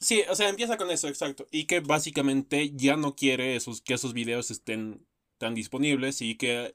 [0.00, 1.46] Sí, o sea, empieza con eso, exacto.
[1.50, 5.06] Y que básicamente ya no quiere esos, que esos videos estén
[5.36, 6.74] tan disponibles y que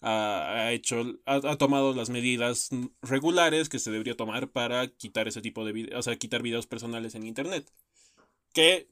[0.00, 2.68] ha, hecho, ha, tomado las medidas
[3.00, 6.66] regulares que se debería tomar para quitar ese tipo de videos, o sea, quitar videos
[6.66, 7.70] personales en internet.
[8.54, 8.88] Que,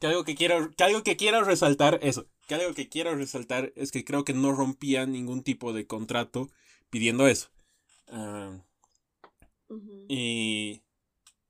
[0.00, 3.72] que algo que quiero, que algo que quiero resaltar, eso, que algo que quiero resaltar
[3.76, 6.50] es que creo que no rompía ningún tipo de contrato
[6.90, 7.50] pidiendo eso.
[8.08, 8.52] Ah,
[10.08, 10.82] y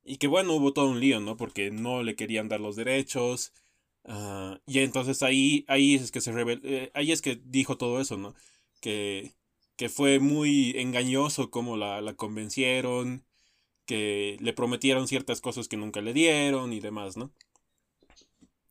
[0.04, 1.36] y que bueno, hubo todo un lío, ¿no?
[1.36, 3.52] Porque no le querían dar los derechos.
[4.04, 6.32] Ah, y entonces ahí, ahí es que se
[6.64, 8.34] eh, ahí es que dijo todo eso, ¿no?
[8.80, 9.32] Que,
[9.76, 13.24] que fue muy engañoso como la, la convencieron,
[13.86, 17.32] que le prometieron ciertas cosas que nunca le dieron y demás, ¿no?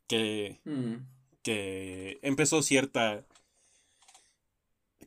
[0.10, 0.96] Que, mm.
[1.42, 3.26] que empezó cierta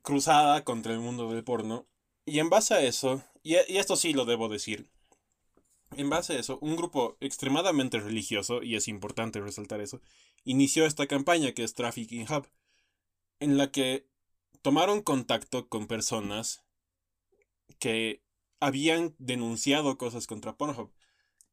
[0.01, 1.87] cruzada contra el mundo del porno.
[2.25, 4.89] Y en base a eso, y, y esto sí lo debo decir,
[5.97, 10.01] en base a eso, un grupo extremadamente religioso, y es importante resaltar eso,
[10.45, 12.47] inició esta campaña que es Trafficking Hub,
[13.41, 14.07] en la que
[14.63, 16.63] tomaron contacto con personas
[17.79, 18.23] que
[18.61, 20.93] habían denunciado cosas contra Pornhub,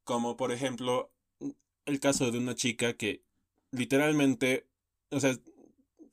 [0.04, 1.12] como por ejemplo
[1.86, 3.24] el caso de una chica que
[3.72, 4.68] literalmente,
[5.12, 5.38] o sea,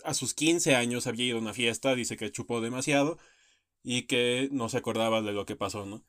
[0.04, 3.18] a sus 15 años había ido a una fiesta, dice que chupó demasiado
[3.82, 6.04] y que no se acordaba de lo que pasó, ¿no?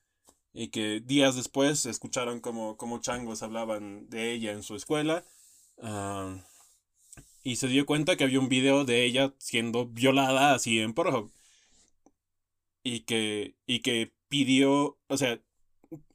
[0.58, 5.24] y que días después escucharon como, como changos hablaban de ella en su escuela.
[5.80, 6.36] Ah,
[7.44, 11.32] y se dio cuenta que había un video de ella siendo violada así en Pornhub.
[12.84, 15.40] Y que, y que pidió, o sea,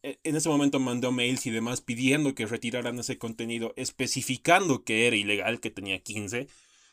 [0.02, 5.16] en ese momento mandó mails y demás pidiendo que retiraran ese contenido, especificando que era
[5.16, 6.48] ilegal, que tenía 15,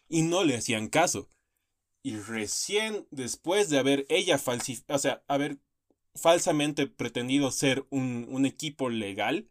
[0.10, 1.28] y no le hacían caso.
[2.04, 5.60] Y recién después de haber ella falsificado, o sea, haber
[6.16, 9.50] falsamente pretendido ser un, equipo legal,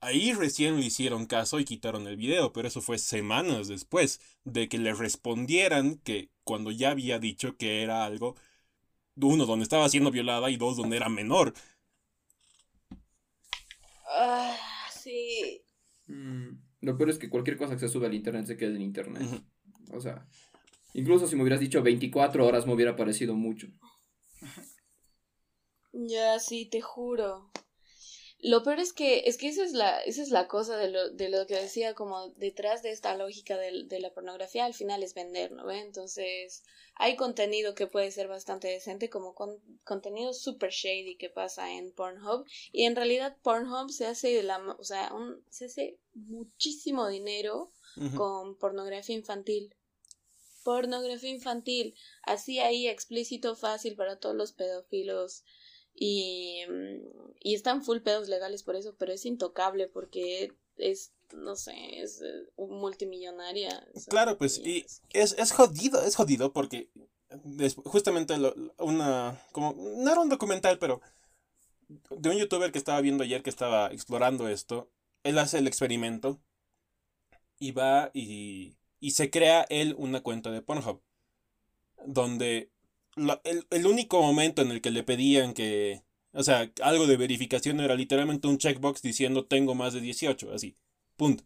[0.00, 4.68] ahí recién le hicieron caso y quitaron el video, pero eso fue semanas después de
[4.68, 8.36] que le respondieran que cuando ya había dicho que era algo,
[9.16, 11.54] uno, donde estaba siendo violada y dos, donde era menor.
[14.08, 14.56] Ah,
[14.90, 15.62] sí.
[16.06, 18.82] Mm, lo peor es que cualquier cosa que se sube al internet se queda en
[18.82, 19.22] internet.
[19.92, 20.26] O sea,
[20.94, 23.68] incluso si me hubieras dicho 24 horas me hubiera parecido mucho.
[25.92, 27.50] Ya, sí, te juro.
[28.40, 31.08] Lo peor es que, es que esa es la, esa es la cosa de lo,
[31.10, 35.02] de lo que decía, como detrás de esta lógica de, de la pornografía, al final
[35.02, 35.70] es vender, ¿no?
[35.70, 36.62] Entonces,
[36.96, 41.92] hay contenido que puede ser bastante decente, como con, contenido super shady que pasa en
[41.92, 47.08] Pornhub, y en realidad Pornhub se hace de la, o sea, un, se hace muchísimo
[47.08, 47.72] dinero
[48.14, 49.74] con pornografía infantil.
[50.62, 55.44] Pornografía infantil, así ahí explícito, fácil para todos los pedófilos
[55.96, 61.56] y, mm, y están full pedos legales por eso, pero es intocable porque es, no
[61.56, 63.86] sé, es eh, multimillonaria.
[64.08, 66.90] Claro, pues, y es, es jodido, es jodido porque
[67.84, 68.34] justamente
[68.78, 71.00] una, como, no era un documental, pero
[72.10, 74.90] de un youtuber que estaba viendo ayer que estaba explorando esto,
[75.22, 76.40] él hace el experimento
[77.58, 81.02] y va y, y se crea él una cuenta de Pornhub,
[82.06, 82.70] donde
[83.16, 86.02] el, único momento en el que le pedían que,
[86.32, 90.76] o sea, algo de verificación era literalmente un checkbox diciendo tengo más de 18, así,
[91.16, 91.44] punto.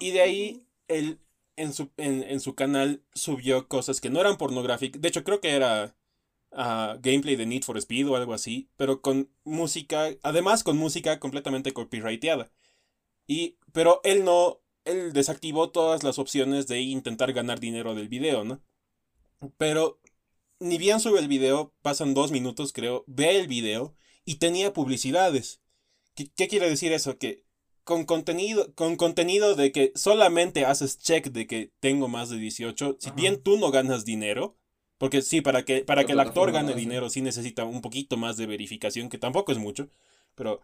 [0.00, 1.20] y, de ahí él
[1.56, 5.50] en su, en, su canal subió cosas que no eran pornográficas, de hecho creo que
[5.50, 5.94] era
[6.52, 11.20] uh, gameplay de Need for Speed o algo así, pero con música, además con música
[11.20, 12.50] completamente copyrighteada.
[13.26, 18.44] Y, pero él no, él desactivó todas las opciones de intentar ganar dinero del video,
[18.44, 18.60] ¿no?
[19.58, 20.00] Pero
[20.60, 25.60] ni bien sube el video, pasan dos minutos creo, ve el video y tenía publicidades.
[26.14, 27.18] ¿Qué, quiere decir eso?
[27.18, 27.44] Que
[27.84, 32.98] con contenido, con contenido de que solamente haces check de que tengo más de 18,
[33.00, 34.56] si bien tú no ganas dinero,
[34.98, 38.36] porque sí, para que, para que el actor gane dinero sí necesita un poquito más
[38.36, 39.88] de verificación, que tampoco es mucho,
[40.36, 40.60] pero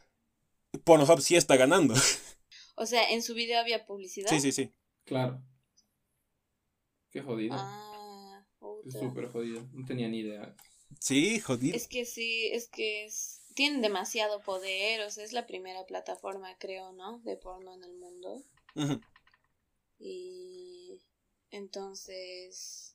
[0.85, 1.95] Pornhub sí está ganando.
[2.81, 4.31] O sea, en su video había publicidad.
[4.31, 4.73] Sí, sí, sí.
[5.05, 5.43] Claro.
[7.11, 7.57] Qué jodido.
[7.59, 7.88] Ah.
[8.87, 10.55] Es súper jodido, no tenía ni idea.
[11.01, 11.77] Sí, jodido.
[11.77, 13.43] Es que sí, es que es...
[13.55, 17.19] tienen demasiado poder, o sea, es la primera plataforma, creo, ¿no?
[17.21, 18.43] De porno en el mundo.
[19.99, 21.01] Y
[21.51, 22.95] entonces...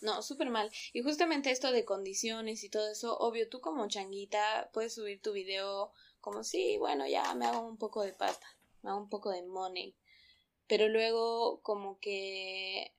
[0.00, 0.70] No, súper mal.
[0.92, 5.32] Y justamente esto de condiciones y todo eso, obvio, tú como changuita puedes subir tu
[5.32, 5.90] video
[6.20, 8.46] como, sí, bueno, ya me hago un poco de pasta,
[8.82, 9.96] me hago un poco de money.
[10.66, 12.92] pero luego como que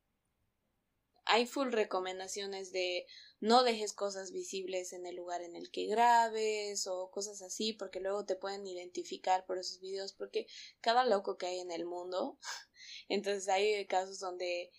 [1.28, 3.06] hay full recomendaciones de
[3.40, 8.00] no dejes cosas visibles en el lugar en el que grabes o cosas así porque
[8.00, 10.48] luego te pueden identificar por esos videos porque
[10.82, 12.40] cada loco que hay en el mundo
[13.10, 14.72] entonces hay casos donde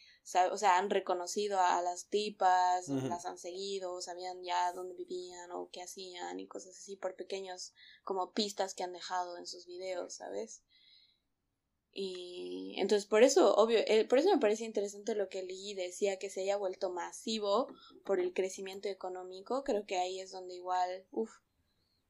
[0.52, 5.70] o sea, han reconocido a las tipas, las han seguido, sabían ya dónde vivían o
[5.72, 7.72] qué hacían y cosas así por pequeños
[8.04, 10.62] como pistas que han dejado en sus videos, ¿sabes?
[11.92, 16.18] Y entonces por eso, obvio, eh, por eso me parece interesante lo que leí decía
[16.18, 17.68] que se haya vuelto masivo
[18.04, 21.30] por el crecimiento económico, creo que ahí es donde igual, uff,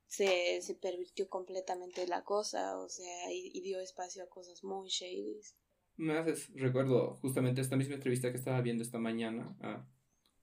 [0.06, 5.40] se, se pervirtió completamente la cosa, o sea, y dio espacio a cosas muy shady.
[5.96, 9.86] Me haces, recuerdo justamente esta misma entrevista que estaba viendo esta mañana a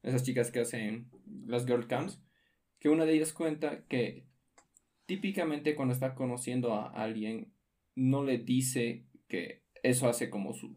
[0.03, 1.09] esas chicas que hacen
[1.47, 2.19] las girl camps,
[2.79, 4.25] que una de ellas cuenta que
[5.05, 7.53] típicamente cuando está conociendo a alguien
[7.95, 9.05] no le dice
[9.35, 10.75] que eso hace como su,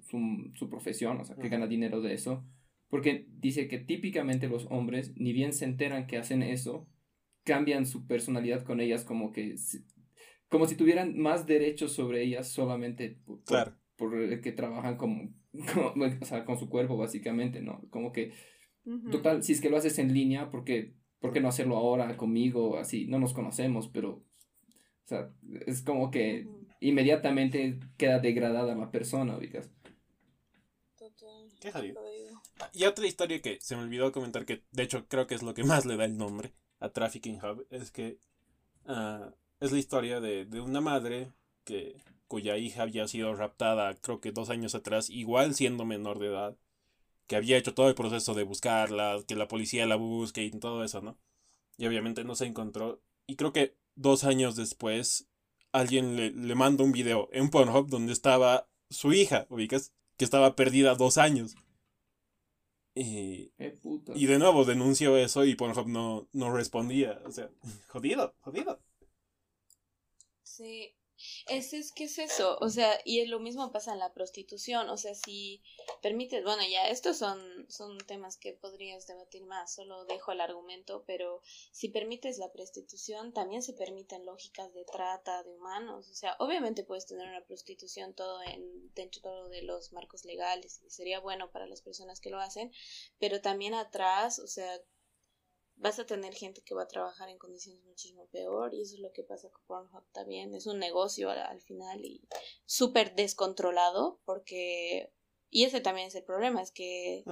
[0.54, 2.44] su, profesión, o sea, que gana dinero de eso,
[2.88, 6.88] porque dice que típicamente los hombres, ni bien se enteran que hacen eso,
[7.44, 9.54] cambian su personalidad con ellas como que,
[10.48, 16.24] como si tuvieran más derechos sobre ellas solamente claro por el que trabajan como, o
[16.24, 17.82] sea, con su cuerpo básicamente, ¿no?
[17.90, 18.32] Como que,
[19.11, 20.94] total, si es que lo haces en línea, ¿por qué,
[21.42, 22.78] no hacerlo ahora conmigo?
[22.78, 25.30] Así, no nos conocemos, pero, o sea,
[25.66, 26.46] es como que
[26.81, 29.70] inmediatamente queda degradada la persona, ubicas.
[30.97, 31.49] Total.
[31.61, 31.72] Qué
[32.72, 35.55] Y otra historia que se me olvidó comentar, que de hecho creo que es lo
[35.55, 38.18] que más le da el nombre a Trafficking Hub, es que
[38.87, 41.33] uh, es la historia de, de una madre
[41.64, 41.97] que
[42.29, 46.57] cuya hija había sido raptada creo que dos años atrás, igual siendo menor de edad,
[47.26, 50.85] que había hecho todo el proceso de buscarla, que la policía la busque y todo
[50.85, 51.18] eso, ¿no?
[51.76, 53.03] Y obviamente no se encontró.
[53.26, 55.28] Y creo que dos años después
[55.72, 60.56] alguien le, le manda un video en Pornhub donde estaba su hija, ubicas, que estaba
[60.56, 61.56] perdida dos años.
[62.94, 63.52] Y,
[64.14, 67.20] y de nuevo denunció eso y Pornhub no, no respondía.
[67.24, 67.48] O sea,
[67.88, 68.80] jodido, jodido.
[70.42, 70.96] Sí,
[71.48, 74.88] es, es que es eso, o sea, y es lo mismo pasa en la prostitución,
[74.88, 75.62] o sea, si
[76.02, 81.04] permites, bueno, ya estos son, son temas que podrías debatir más, solo dejo el argumento,
[81.06, 81.42] pero
[81.72, 86.84] si permites la prostitución, también se permiten lógicas de trata de humanos, o sea, obviamente
[86.84, 91.66] puedes tener una prostitución todo en, dentro de los marcos legales y sería bueno para
[91.66, 92.72] las personas que lo hacen,
[93.18, 94.80] pero también atrás, o sea,
[95.79, 99.01] vas a tener gente que va a trabajar en condiciones muchísimo peor y eso es
[99.01, 100.55] lo que pasa con Pornhub también.
[100.55, 102.29] Es un negocio al, final y
[102.66, 105.12] súper descontrolado porque...
[105.51, 107.24] Y ese también es el problema, es que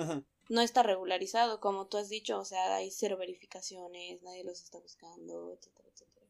[0.48, 4.78] no está regularizado, como tú has dicho, o sea, hay cero verificaciones, nadie los está
[4.78, 6.26] buscando, etcétera, etcétera.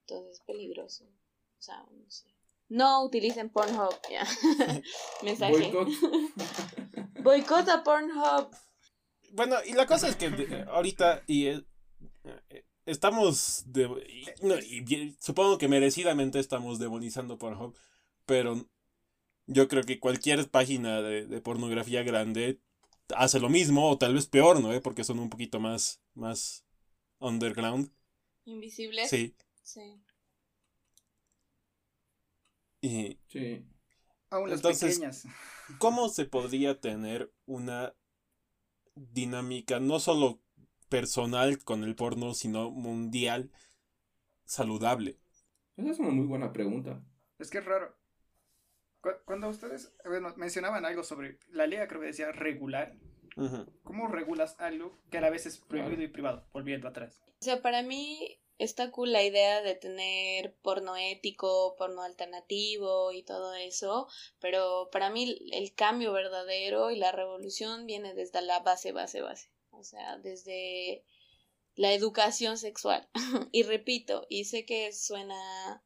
[0.00, 1.04] Entonces es peligroso.
[1.04, 2.26] O sea, no sé.
[2.68, 4.24] No utilicen Pornhub, ya.
[5.22, 5.72] Mensaje.
[5.72, 5.88] Boicot.
[7.22, 8.50] Boicot a Pornhub.
[9.32, 10.26] Bueno, y la cosa es que
[10.70, 11.64] ahorita y eh,
[12.86, 13.88] estamos de,
[14.62, 17.76] y, supongo que merecidamente estamos demonizando Pornhub,
[18.26, 18.66] pero
[19.46, 22.60] yo creo que cualquier página de, pornografía grande
[23.14, 24.80] hace lo mismo o tal vez peor, ¿no?
[24.82, 26.64] Porque son un poquito más más
[27.18, 27.90] underground.
[28.44, 29.06] Invisible.
[29.06, 29.34] Sí.
[29.62, 30.00] Sí.
[32.80, 33.64] Y, sí.
[34.30, 35.26] Aún las pequeñas.
[35.78, 37.94] ¿Cómo se podría tener una
[39.12, 40.40] dinámica no solo
[40.88, 43.50] personal con el porno, sino mundial
[44.44, 45.18] saludable?
[45.76, 47.02] Esa es una muy buena pregunta.
[47.38, 47.96] Es que es raro.
[49.24, 49.94] Cuando ustedes
[50.36, 52.96] mencionaban algo sobre la ley, creo que decía regular.
[53.84, 56.48] ¿Cómo regulas algo que a la vez es prohibido y privado?
[56.52, 57.22] Volviendo atrás.
[57.40, 63.22] O sea, para mí está cool la idea de tener porno ético, porno alternativo y
[63.22, 64.08] todo eso,
[64.40, 69.50] pero para mí el cambio verdadero y la revolución viene desde la base, base, base,
[69.70, 71.04] o sea, desde
[71.76, 73.08] la educación sexual.
[73.52, 75.82] y repito, y sé que suena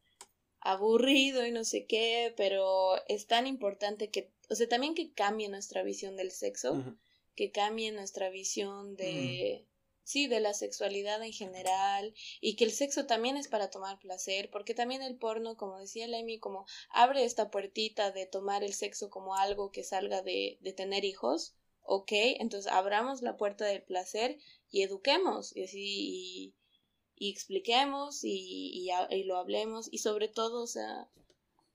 [0.60, 5.48] aburrido y no sé qué, pero es tan importante que, o sea, también que cambie
[5.48, 6.96] nuestra visión del sexo,
[7.34, 9.66] que cambie nuestra visión de
[10.04, 14.50] sí, de la sexualidad en general y que el sexo también es para tomar placer,
[14.50, 19.10] porque también el porno, como decía Lemmy, como abre esta puertita de tomar el sexo
[19.10, 24.38] como algo que salga de, de tener hijos, ok, entonces abramos la puerta del placer
[24.70, 26.54] y eduquemos y, y,
[27.16, 31.08] y expliquemos y, y, y lo hablemos y sobre todo, o sea,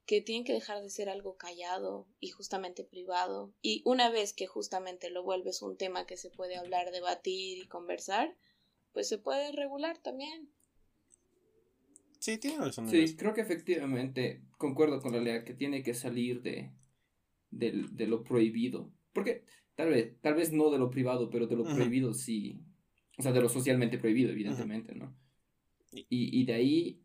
[0.08, 3.53] que tienen que dejar de ser algo callado y justamente privado.
[3.62, 7.68] Y una vez que justamente lo vuelves un tema que se puede hablar, debatir y
[7.68, 8.36] conversar,
[8.93, 10.49] pues se puede regular también.
[12.20, 12.89] Sí, tiene razón.
[12.89, 16.72] Sí, creo que efectivamente concuerdo con la lea que tiene que salir de,
[17.51, 18.91] de lo prohibido.
[19.12, 19.43] Porque
[19.76, 22.64] tal vez, tal vez no de lo privado, pero de lo prohibido sí.
[23.18, 25.16] O sea, de lo socialmente prohibido, evidentemente, ¿no?
[25.91, 27.01] Y, y, de ahí,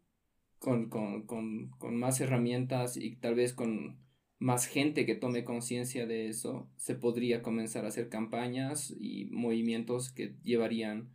[0.62, 3.98] con, con, con, con más herramientas y tal vez con
[4.38, 10.12] más gente que tome conciencia de eso, se podría comenzar a hacer campañas y movimientos
[10.12, 11.12] que llevarían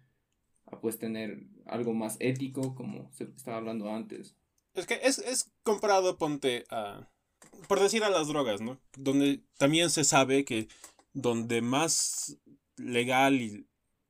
[0.65, 4.35] a pues tener algo más ético, como se estaba hablando antes.
[4.73, 7.09] Es que es, es comprado, ponte a,
[7.69, 8.81] por decir a las drogas, ¿no?
[8.97, 10.67] Donde también se sabe que
[11.13, 12.37] donde más
[12.75, 13.65] legal y...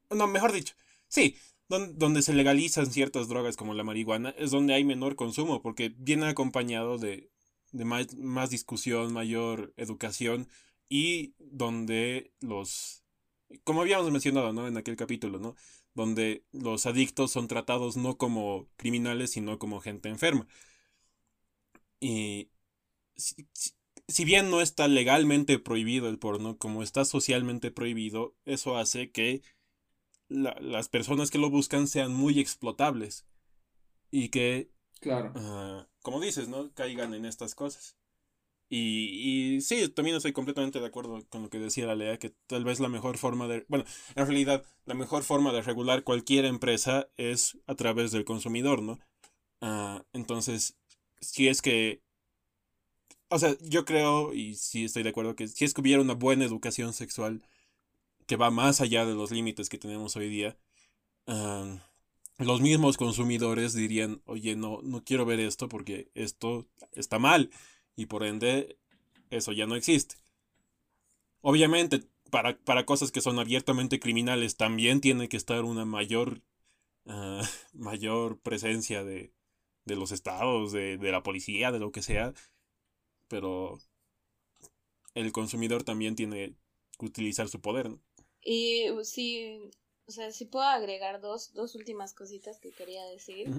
[0.10, 0.74] No, mejor dicho,
[1.08, 1.36] sí,
[1.70, 6.28] donde, se legalizan ciertas drogas como la marihuana es donde hay menor consumo, porque viene
[6.28, 7.30] acompañado de
[7.72, 10.48] de más, discusión, mayor educación
[10.90, 13.04] y donde los,
[13.64, 14.68] como habíamos mencionado, ¿no?
[14.68, 15.56] En aquel capítulo, ¿no?
[15.94, 20.48] Donde los adictos son tratados no como criminales, sino como gente enferma.
[22.00, 22.50] Y
[23.16, 29.42] si, bien no está legalmente prohibido el porno, como está socialmente prohibido, eso hace que
[30.30, 33.26] las personas que lo buscan sean muy explotables
[34.12, 35.32] y que Claro.
[35.36, 36.74] Ah, como dices, ¿no?
[36.74, 37.98] Caigan en estas cosas.
[38.70, 42.32] Y, y sí, también estoy completamente de acuerdo con lo que decía la Lea, que
[42.48, 46.44] tal vez la mejor forma de, bueno, en realidad la mejor forma de regular cualquier
[46.44, 49.00] empresa es a través del consumidor, ¿no?
[49.62, 50.78] Ah, entonces,
[51.22, 52.02] si es que,
[53.30, 56.14] o sea, yo creo, y sí estoy de acuerdo, que si es que hubiera una
[56.14, 57.44] buena educación sexual
[58.28, 60.58] que va más allá de los límites que tenemos hoy día,
[62.40, 67.50] los mismos consumidores dirían, oye, no, no quiero ver esto porque esto está mal
[67.96, 68.78] y por ende
[69.30, 70.16] eso ya no existe.
[71.42, 76.42] Obviamente, para, para cosas que son abiertamente criminales también tiene que estar una mayor,
[77.08, 77.42] ah,
[77.74, 79.34] mayor presencia de,
[79.86, 82.34] de los estados, de, de la policía, de lo que sea,
[83.28, 83.80] pero
[85.16, 86.56] el consumidor también tiene
[86.98, 87.90] que utilizar su poder.
[88.50, 89.60] Y sí,
[90.08, 93.50] o sea, si puedo agregar dos, dos últimas cositas que quería decir.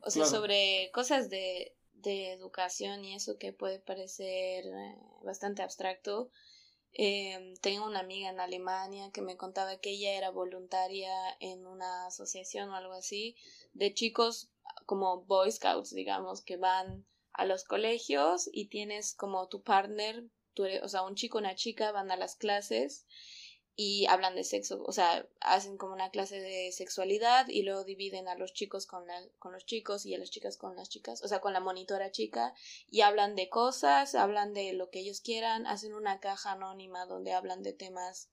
[0.00, 6.32] O sea, sobre cosas de, de educación y eso que puede parecer eh, bastante abstracto.
[6.92, 12.08] Eh, tengo una amiga en Alemania que me contaba que ella era voluntaria en una
[12.08, 13.36] asociación o algo así
[13.74, 14.50] de chicos
[14.86, 20.24] como Boy Scouts, digamos, que van a los colegios y tienes como tu partner,
[20.82, 23.06] o sea, un chico, una chica, van a las clases
[23.74, 28.28] y hablan de sexo, o sea, hacen como una clase de sexualidad y luego dividen
[28.28, 31.22] a los chicos con, la, con los chicos y a las chicas con las chicas,
[31.22, 32.54] o sea, con la monitora chica
[32.90, 37.32] y hablan de cosas, hablan de lo que ellos quieran, hacen una caja anónima donde
[37.32, 38.28] hablan de temas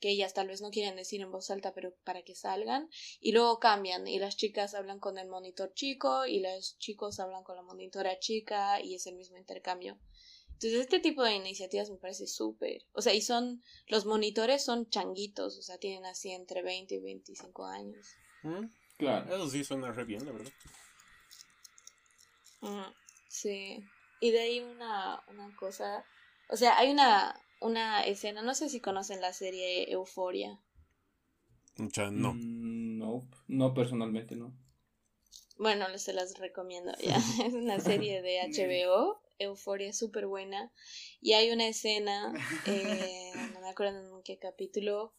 [0.00, 2.90] que ellas tal vez no quieren decir en voz alta, pero para que salgan,
[3.20, 7.42] y luego cambian, y las chicas hablan con el monitor chico, y los chicos hablan
[7.42, 9.98] con la monitora chica, y es el mismo intercambio.
[10.54, 12.82] Entonces, este tipo de iniciativas me parece súper.
[12.92, 17.00] O sea, y son, los monitores son changuitos, o sea, tienen así entre 20 y
[17.00, 18.06] 25 años.
[18.42, 19.34] Mm, claro.
[19.34, 20.52] Eso sí suena re bien, la verdad.
[23.28, 23.84] sí.
[24.20, 26.04] Y de ahí una, una cosa,
[26.48, 30.58] o sea, hay una, una escena, no sé si conocen la serie Euforia.
[31.76, 32.32] no.
[32.34, 34.56] Mm, no, no personalmente, no.
[35.58, 36.92] Bueno, se las recomiendo.
[37.02, 37.16] Ya.
[37.44, 40.72] es una serie de HBO Euforia súper buena.
[41.20, 42.32] Y hay una escena,
[42.66, 45.14] eh, no me acuerdo en qué capítulo,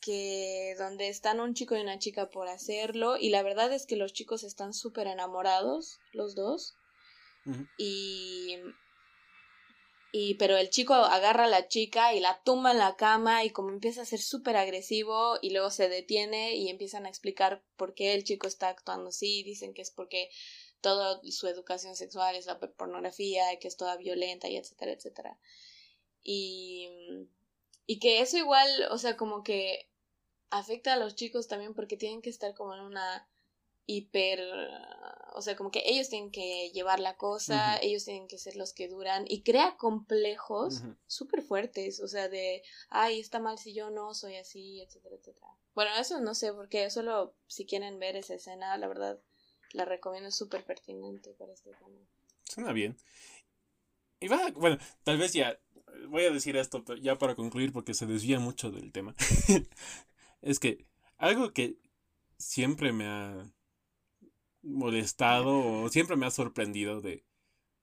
[0.00, 3.16] que donde están un chico y una chica por hacerlo.
[3.16, 6.76] Y la verdad es que los chicos están súper enamorados, los dos.
[7.78, 8.56] Y
[10.10, 13.50] y pero el chico agarra a la chica y la tumba en la cama y
[13.50, 17.92] como empieza a ser súper agresivo y luego se detiene y empiezan a explicar por
[17.92, 20.30] qué el chico está actuando así, dicen que es porque
[20.80, 25.38] toda su educación sexual es la pornografía, que es toda violenta y etcétera, etcétera.
[26.22, 26.88] Y,
[27.86, 29.88] y que eso igual, o sea, como que
[30.50, 33.28] afecta a los chicos también porque tienen que estar como en una
[33.86, 34.40] hiper,
[35.34, 38.74] o sea, como que ellos tienen que llevar la cosa, ellos tienen que ser los
[38.74, 43.88] que duran y crea complejos súper fuertes, o sea, de, ay, está mal si yo
[43.88, 45.46] no soy así, etcétera, etcétera.
[45.74, 49.18] Bueno, eso no sé, porque solo si quieren ver esa escena, la verdad,
[49.72, 51.98] la recomiendo, es súper pertinente para este tema.
[52.44, 52.96] Suena bien.
[54.20, 55.58] Y va, bueno, tal vez ya,
[56.08, 59.14] voy a decir esto ya para concluir porque se desvía mucho del tema.
[60.42, 60.86] es que
[61.18, 61.76] algo que
[62.38, 63.50] siempre me ha
[64.62, 67.24] molestado o siempre me ha sorprendido de,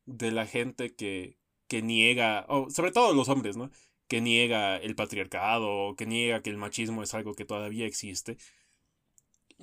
[0.06, 3.72] de la gente que, que niega, o sobre todo los hombres, ¿no?
[4.08, 8.38] Que niega el patriarcado o que niega que el machismo es algo que todavía existe.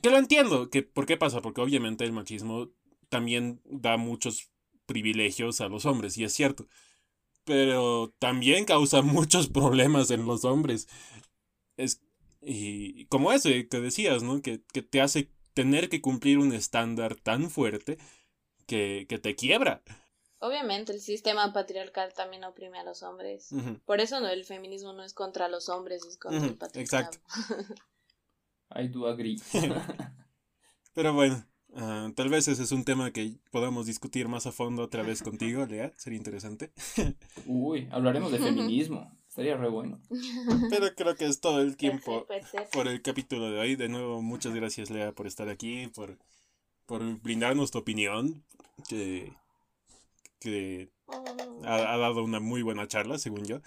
[0.01, 0.71] Que lo entiendo.
[0.71, 1.43] Que, ¿Por qué pasa?
[1.43, 2.71] Porque obviamente el machismo
[3.09, 4.51] también da muchos
[4.87, 6.67] privilegios a los hombres, y es cierto.
[7.45, 10.89] pero también causa muchos problemas en los hombres.
[11.77, 12.01] Es,
[12.41, 14.41] y como ese que decías, ¿no?
[14.43, 17.99] Que, que te hace tener que cumplir un estándar tan fuerte
[18.67, 19.83] que, que te quiebra.
[20.39, 23.51] Obviamente el sistema patriarcal también oprime a los hombres.
[23.85, 27.11] Por eso no, el feminismo no es contra los hombres, es contra el patriarcado.
[27.11, 27.75] exacto.
[28.77, 29.41] I do agree.
[30.95, 31.45] Pero bueno,
[31.75, 35.23] ah, tal vez ese es un tema que podamos discutir más a fondo otra vez
[35.23, 35.93] contigo, Lea.
[35.97, 36.73] Sería interesante.
[37.47, 39.11] Uy, hablaremos de feminismo.
[39.29, 39.99] Estaría re bueno.
[40.69, 42.69] Pero creo que es todo el Puede ser, tiempo puede ser.
[42.71, 43.77] por el capítulo de hoy.
[43.77, 46.19] De nuevo, muchas gracias, Lea, por estar aquí, por,
[46.85, 48.45] por brindarnos tu opinión,
[48.89, 49.33] que,
[50.39, 51.67] que Mm.
[51.67, 53.61] ha, ha dado una muy buena charla, según yo.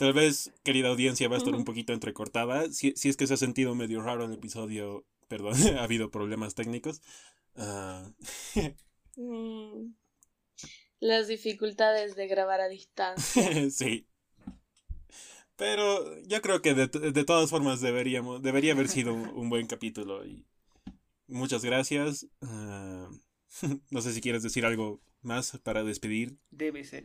[0.00, 2.72] Tal vez, querida audiencia, va a estar un poquito entrecortada.
[2.72, 6.54] Si, si es que se ha sentido medio raro el episodio, perdón, ha habido problemas
[6.54, 7.02] técnicos.
[9.16, 9.92] Mm.
[11.00, 13.70] Las dificultades de grabar a distancia.
[13.70, 14.06] sí.
[15.56, 19.66] Pero yo creo que de, de todas formas deberíamos, debería haber sido un, un buen
[19.66, 20.24] capítulo.
[20.24, 20.46] Y
[21.26, 22.28] muchas gracias.
[22.40, 23.10] Ah,
[23.90, 26.38] no sé si quieres decir algo más para despedir.
[26.50, 27.04] Debe ser.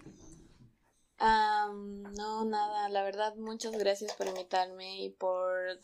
[1.20, 5.80] No, nada, la verdad, muchas gracias por invitarme y por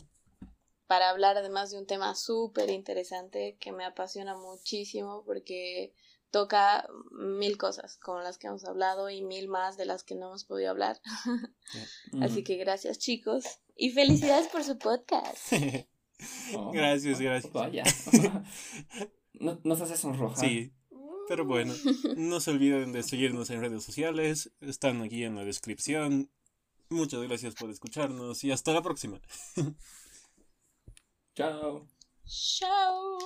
[0.88, 5.94] para hablar además de un tema súper interesante que me apasiona muchísimo porque
[6.32, 10.28] toca mil cosas como las que hemos hablado y mil más de las que no
[10.28, 11.00] hemos podido hablar.
[12.22, 15.52] Así que gracias chicos y felicidades por su podcast.
[16.56, 17.52] Oh, Gracias, oh, gracias.
[17.52, 17.84] Vaya.
[19.34, 20.38] No- Nos hace sonrojar.
[20.48, 20.72] Sí,
[21.32, 21.74] pero bueno,
[22.18, 26.30] no se olviden de seguirnos en redes sociales, están aquí en la descripción.
[26.90, 29.22] Muchas gracias por escucharnos y hasta la próxima.
[31.34, 31.88] Chao.
[32.26, 33.18] Chao.